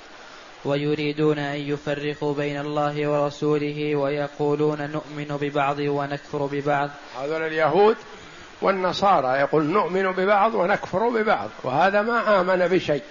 ويريدون 0.65 1.39
أن 1.39 1.59
يفرقوا 1.59 2.33
بين 2.33 2.59
الله 2.59 3.07
ورسوله 3.07 3.95
ويقولون 3.95 4.91
نؤمن 4.91 5.37
ببعض 5.41 5.79
ونكفر 5.79 6.45
ببعض. 6.45 6.89
هذول 7.21 7.41
اليهود 7.41 7.95
والنصارى 8.61 9.39
يقول 9.39 9.65
نؤمن 9.65 10.11
ببعض 10.11 10.55
ونكفر 10.55 11.09
ببعض 11.09 11.49
وهذا 11.63 12.01
ما 12.01 12.41
آمن 12.41 12.67
بشيء. 12.67 13.03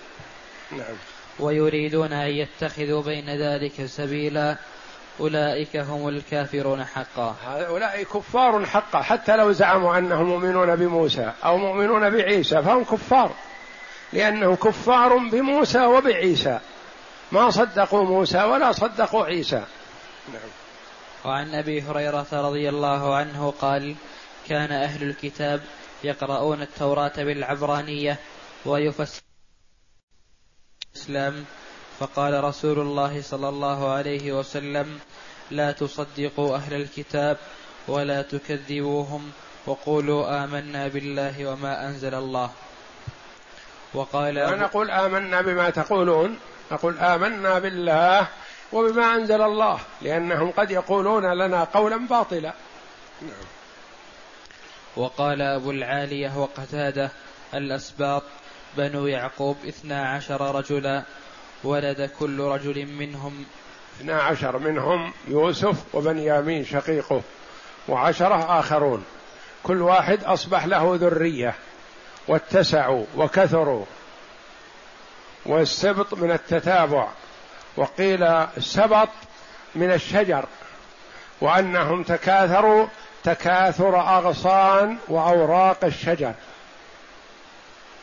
نعم. 0.73 0.97
ويريدون 1.39 2.13
أن 2.13 2.31
يتخذوا 2.31 3.03
بين 3.03 3.31
ذلك 3.31 3.87
سبيلا 3.87 4.57
أولئك 5.21 5.77
هم 5.77 6.09
الكافرون 6.09 6.85
حقا. 6.85 7.37
هؤلاء 7.47 8.03
كفار 8.03 8.67
حقا 8.67 9.03
حتى 9.03 9.37
لو 9.37 9.53
زعموا 9.53 9.99
أنهم 9.99 10.27
مؤمنون 10.27 10.77
بموسى 10.77 11.33
أو 11.45 11.57
مؤمنون 11.57 12.11
بعيسى 12.11 12.63
فهم 12.63 12.85
كفار 12.85 13.31
لأنهم 14.13 14.55
كفار 14.55 15.17
بموسى 15.17 15.87
وبعيسى. 15.87 16.59
ما 17.33 17.51
صدقوا 17.51 18.05
موسى 18.05 18.43
ولا 18.43 18.73
صدقوا 18.73 19.25
عيسى. 19.25 19.65
نعم. 20.33 20.51
وعن 21.25 21.55
أبي 21.55 21.83
هريرة 21.83 22.27
رضي 22.33 22.69
الله 22.69 23.17
عنه 23.17 23.55
قال 23.61 23.97
كان 24.49 24.73
أهل 24.73 25.03
الكتاب 25.03 25.61
يقرؤون 26.05 26.63
التوراة 26.63 27.13
بالعبرانية 27.17 28.19
ويفسرون 28.67 29.23
الإسلام. 30.95 31.45
فقال 31.99 32.45
رسول 32.45 32.79
الله 32.79 33.23
صلى 33.23 33.49
الله 33.49 33.93
عليه 33.93 34.33
وسلم 34.33 34.99
لا 35.51 35.73
تصدقوا 35.73 36.57
أهل 36.57 36.75
الكتاب 36.75 37.37
ولا 37.89 38.23
تكذبوهم 38.23 39.33
وقولوا 39.67 40.45
آمنا 40.45 40.89
بالله 40.89 41.47
وما 41.47 41.89
أنزل 41.89 42.15
الله. 42.15 42.51
وقال 43.95 44.35
نقول 44.35 44.91
آمنا 44.91 45.41
بما 45.41 45.71
تقولون. 45.71 46.39
نقول 46.73 46.99
آمنا 46.99 47.59
بالله 47.59 48.29
وبما 48.73 49.15
أنزل 49.15 49.43
الله 49.43 49.79
لأنهم 50.03 50.51
قد 50.51 50.71
يقولون 50.71 51.33
لنا 51.33 51.65
قولا 51.65 51.97
باطلا. 51.97 52.53
نعم. 53.23 53.47
وقال 54.97 55.43
أبو 55.43 55.71
العالية 55.71 56.39
وقتادة 56.39 57.11
الأسباط 57.55 58.23
بنو 58.77 59.07
يعقوب 59.07 59.57
اثنا 59.69 60.09
عشر 60.09 60.55
رجلا 60.55 61.03
ولد 61.65 62.11
كل 62.19 62.41
رجل 62.41 62.87
منهم. 62.87 63.45
اثنا 63.97 64.23
عشر 64.23 64.59
منهم 64.59 65.13
يوسف 65.29 65.95
وبنيامين 65.95 66.65
شقيقه 66.65 67.23
وعشرة 67.89 68.61
آخرون. 68.61 69.05
كل 69.63 69.83
واحد 69.83 70.25
أصبح 70.25 70.67
له 70.67 70.99
ذرية 71.01 71.55
واتسعوا 72.29 73.05
وكثروا. 73.17 73.85
والسبط 75.47 76.15
من 76.15 76.31
التتابع 76.31 77.09
وقيل 77.77 78.47
سبط 78.59 79.09
من 79.75 79.93
الشجر 79.93 80.45
وأنهم 81.41 82.03
تكاثروا 82.03 82.87
تكاثر 83.25 84.01
أغصان 84.19 84.99
وأوراق 85.09 85.85
الشجر. 85.85 86.35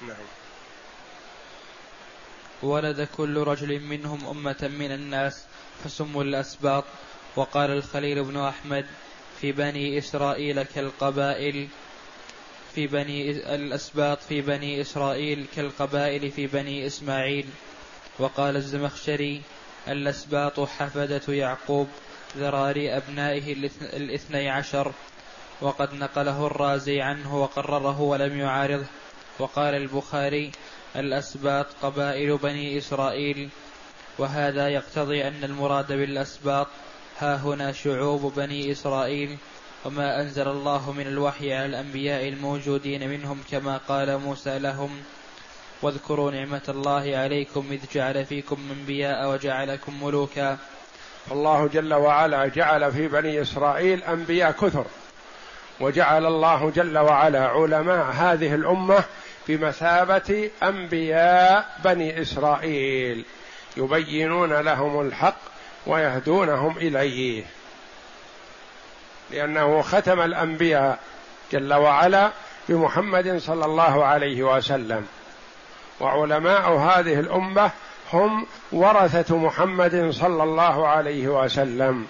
نعم. 0.07 0.25
ولد 2.63 3.07
كل 3.17 3.37
رجل 3.37 3.79
منهم 3.79 4.27
أمة 4.27 4.69
من 4.79 4.91
الناس 4.91 5.45
فسموا 5.83 6.23
الأسباط. 6.23 6.83
وقال 7.35 7.71
الخليل 7.71 8.23
بن 8.23 8.37
أحمد 8.37 8.85
في 9.41 9.51
بني 9.51 9.97
إسرائيل 9.97 10.63
كالقبائل 10.63 11.67
في 12.75 12.87
بني 12.87 13.31
الأسباط 13.31 14.21
في 14.21 14.41
بني 14.41 14.81
إسرائيل 14.81 15.45
كالقبائل 15.55 16.31
في 16.31 16.47
بني 16.47 16.87
إسماعيل. 16.87 17.45
وقال 18.19 18.55
الزمخشري 18.55 19.41
الأسباط 19.87 20.59
حفدة 20.59 21.33
يعقوب 21.33 21.87
ذراري 22.37 22.97
أبنائه 22.97 23.53
الاثني 23.81 24.49
عشر 24.49 24.91
وقد 25.61 25.93
نقله 25.93 26.47
الرازي 26.47 27.01
عنه 27.01 27.41
وقرره 27.41 28.01
ولم 28.01 28.39
يعارضه. 28.39 28.85
وقال 29.39 29.75
البخاري 29.75 30.51
الأسباط 30.95 31.65
قبائل 31.81 32.37
بني 32.37 32.77
إسرائيل 32.77 33.49
وهذا 34.17 34.69
يقتضي 34.69 35.27
أن 35.27 35.43
المراد 35.43 35.87
بالأسباط 35.87 36.67
ها 37.19 37.35
هنا 37.35 37.71
شعوب 37.71 38.33
بني 38.35 38.71
إسرائيل 38.71 39.37
وما 39.85 40.21
أنزل 40.21 40.47
الله 40.47 40.91
من 40.91 41.07
الوحي 41.07 41.53
على 41.53 41.65
الأنبياء 41.65 42.27
الموجودين 42.27 43.09
منهم 43.09 43.43
كما 43.51 43.77
قال 43.77 44.17
موسى 44.17 44.59
لهم 44.59 45.01
واذكروا 45.81 46.31
نعمة 46.31 46.61
الله 46.69 47.17
عليكم 47.17 47.65
إذ 47.71 47.79
جعل 47.93 48.25
فيكم 48.25 48.57
أنبياء 48.71 49.29
وجعلكم 49.29 50.03
ملوكا. 50.03 50.57
الله 51.31 51.67
جل 51.67 51.93
وعلا 51.93 52.47
جعل 52.47 52.91
في 52.91 53.07
بني 53.07 53.41
إسرائيل 53.41 54.03
أنبياء 54.03 54.51
كثر 54.51 54.85
وجعل 55.79 56.25
الله 56.25 56.69
جل 56.69 56.97
وعلا 56.97 57.47
علماء 57.47 58.05
هذه 58.11 58.55
الأمة 58.55 59.03
بمثابة 59.47 60.49
أنبياء 60.63 61.77
بني 61.83 62.21
إسرائيل 62.21 63.25
يبينون 63.77 64.53
لهم 64.53 65.01
الحق 65.01 65.39
ويهدونهم 65.87 66.77
إليه. 66.77 67.43
لأنه 69.33 69.81
ختم 69.81 70.21
الأنبياء 70.21 70.99
جل 71.51 71.73
وعلا 71.73 72.31
بمحمد 72.69 73.37
صلى 73.37 73.65
الله 73.65 74.05
عليه 74.05 74.43
وسلم. 74.43 75.05
وعلماء 75.99 76.71
هذه 76.71 77.19
الأمة 77.19 77.71
هم 78.13 78.45
ورثة 78.71 79.37
محمد 79.37 80.09
صلى 80.11 80.43
الله 80.43 80.87
عليه 80.87 81.27
وسلم. 81.27 82.07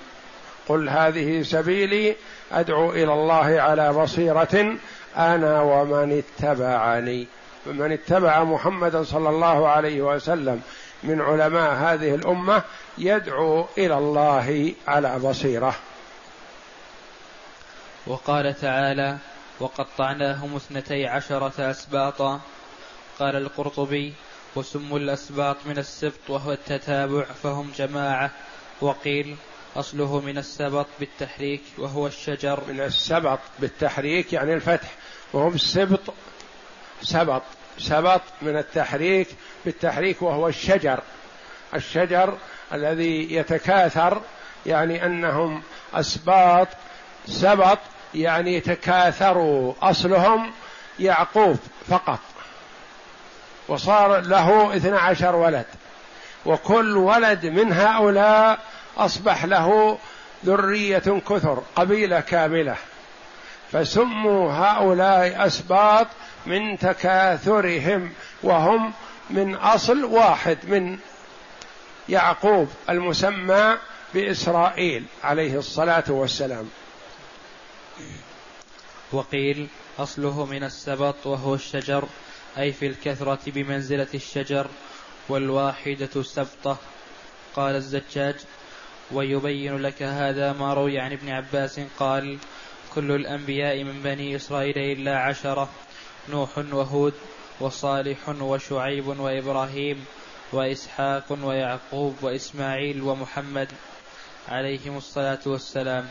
قل 0.67 0.89
هذه 0.89 1.41
سبيلي 1.41 2.15
أدعو 2.51 2.91
إلى 2.91 3.13
الله 3.13 3.61
على 3.61 3.93
بصيرة 3.93 4.75
أنا 5.17 5.61
ومن 5.61 6.23
اتبعني. 6.23 7.27
من 7.65 7.91
اتبع 7.91 8.43
محمدا 8.43 9.03
صلى 9.03 9.29
الله 9.29 9.67
عليه 9.67 10.01
وسلم 10.01 10.61
من 11.03 11.21
علماء 11.21 11.73
هذه 11.73 12.15
الأمة 12.15 12.61
يدعو 12.97 13.65
إلى 13.77 13.97
الله 13.97 14.73
على 14.87 15.19
بصيرة. 15.19 15.75
وقال 18.07 18.59
تعالى 18.59 19.17
وقطعناهم 19.59 20.55
اثنتي 20.55 21.07
عشرة 21.07 21.71
أسباطا. 21.71 22.41
قال 23.19 23.35
القرطبي 23.35 24.13
وسموا 24.55 24.99
الأسباط 24.99 25.57
من 25.65 25.77
السبط 25.77 26.29
وهو 26.29 26.51
التتابع 26.51 27.23
فهم 27.23 27.71
جماعة. 27.77 28.31
وقيل 28.81 29.35
أصله 29.75 30.19
من 30.19 30.37
السبط 30.37 30.87
بالتحريك 30.99 31.61
وهو 31.77 32.07
الشجر. 32.07 32.63
من 32.67 32.81
السبط 32.81 33.39
بالتحريك 33.59 34.33
يعني 34.33 34.53
الفتح. 34.53 34.91
وهو 35.33 35.47
السبط 35.47 36.13
سبط 37.01 37.43
سبط 37.77 38.21
من 38.41 38.57
التحريك 38.57 39.27
بالتحريك 39.65 40.21
وهو 40.21 40.47
الشجر. 40.47 40.99
الشجر 41.75 42.37
الذي 42.73 43.33
يتكاثر 43.33 44.21
يعني 44.65 45.05
أنهم 45.05 45.63
أسباط 45.93 46.67
سبط 47.27 47.79
يعني 48.15 48.59
تكاثروا 48.59 49.73
أصلهم 49.81 50.51
يعقوب 50.99 51.57
فقط. 51.89 52.19
وصار 53.67 54.19
له 54.19 54.75
اثنى 54.75 54.97
عشر 54.97 55.35
ولد. 55.35 55.65
وكل 56.45 56.97
ولد 56.97 57.45
من 57.45 57.73
هؤلاء 57.73 58.59
أصبح 58.97 59.45
له 59.45 59.97
ذرية 60.45 61.21
كثر 61.29 61.63
قبيلة 61.75 62.19
كاملة. 62.19 62.75
فسموا 63.71 64.51
هؤلاء 64.51 65.47
أسباط 65.47 66.07
من 66.45 66.79
تكاثرهم 66.79 68.11
وهم 68.43 68.93
من 69.29 69.55
أصل 69.55 70.03
واحد 70.03 70.57
من 70.63 70.97
يعقوب 72.09 72.69
المسمى 72.89 73.77
بإسرائيل 74.13 75.05
عليه 75.23 75.57
الصلاة 75.57 76.03
والسلام. 76.07 76.69
وقيل 79.11 79.67
أصله 79.99 80.45
من 80.45 80.63
السبط 80.63 81.27
وهو 81.27 81.55
الشجر 81.55 82.07
أي 82.57 82.71
في 82.71 82.87
الكثرة 82.87 83.39
بمنزلة 83.47 84.07
الشجر 84.13 84.67
والواحدة 85.29 86.23
سبطة. 86.23 86.77
قال 87.55 87.75
الزجاج 87.75 88.35
ويبين 89.11 89.77
لك 89.77 90.03
هذا 90.03 90.53
ما 90.53 90.73
روي 90.73 90.99
عن 90.99 91.11
ابن 91.11 91.29
عباس. 91.29 91.79
قال 91.99 92.37
كل 92.95 93.11
الأنبياء 93.11 93.83
من 93.83 94.01
بني 94.01 94.35
إسرائيل 94.35 94.77
إلا 94.77 95.19
عشرة 95.19 95.69
نوح 96.29 96.57
وهود 96.57 97.13
وصالح 97.59 98.29
وشعيب 98.29 99.07
وإبراهيم 99.07 100.05
وإسحاق 100.53 101.37
ويعقوب 101.43 102.15
وإسماعيل 102.21 103.01
ومحمد 103.01 103.67
عليهم 104.49 104.97
الصلاة 104.97 105.39
والسلام. 105.45 106.07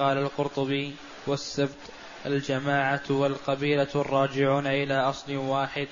قال 0.00 0.18
القرطبي 0.18 0.94
والسبت 1.26 1.78
الجماعة 2.26 3.02
والقبيلة 3.10 3.88
الراجعون 3.94 4.66
إلى 4.66 4.94
أصل 4.94 5.36
واحد. 5.36 5.88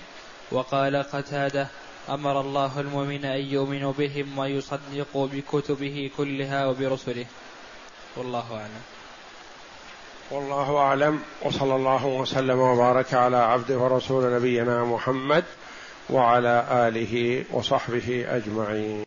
وقال 0.53 0.97
قتادة 0.97 1.69
أمر 2.09 2.41
الله 2.41 2.81
المؤمن 2.81 3.25
أن 3.25 3.41
يؤمنوا 3.41 3.93
بهم 3.99 4.39
ويصدقوا 4.39 5.27
بكتبه 5.27 6.11
كلها 6.17 6.67
وبرسله. 6.67 7.27
والله 8.17 8.55
أعلم. 8.55 8.83
والله 10.31 10.77
أعلم. 10.77 11.23
وصلى 11.43 11.77
الله 11.77 12.07
وسلم 12.07 12.59
وبارك 12.59 13.15
على 13.15 13.37
عبده 13.37 13.79
ورسول 13.79 14.35
نبينا 14.35 14.85
محمد 14.85 15.45
وعلى 16.11 16.67
آله 16.71 17.45
وصحبه 17.53 18.25
أجمعين. 18.29 18.97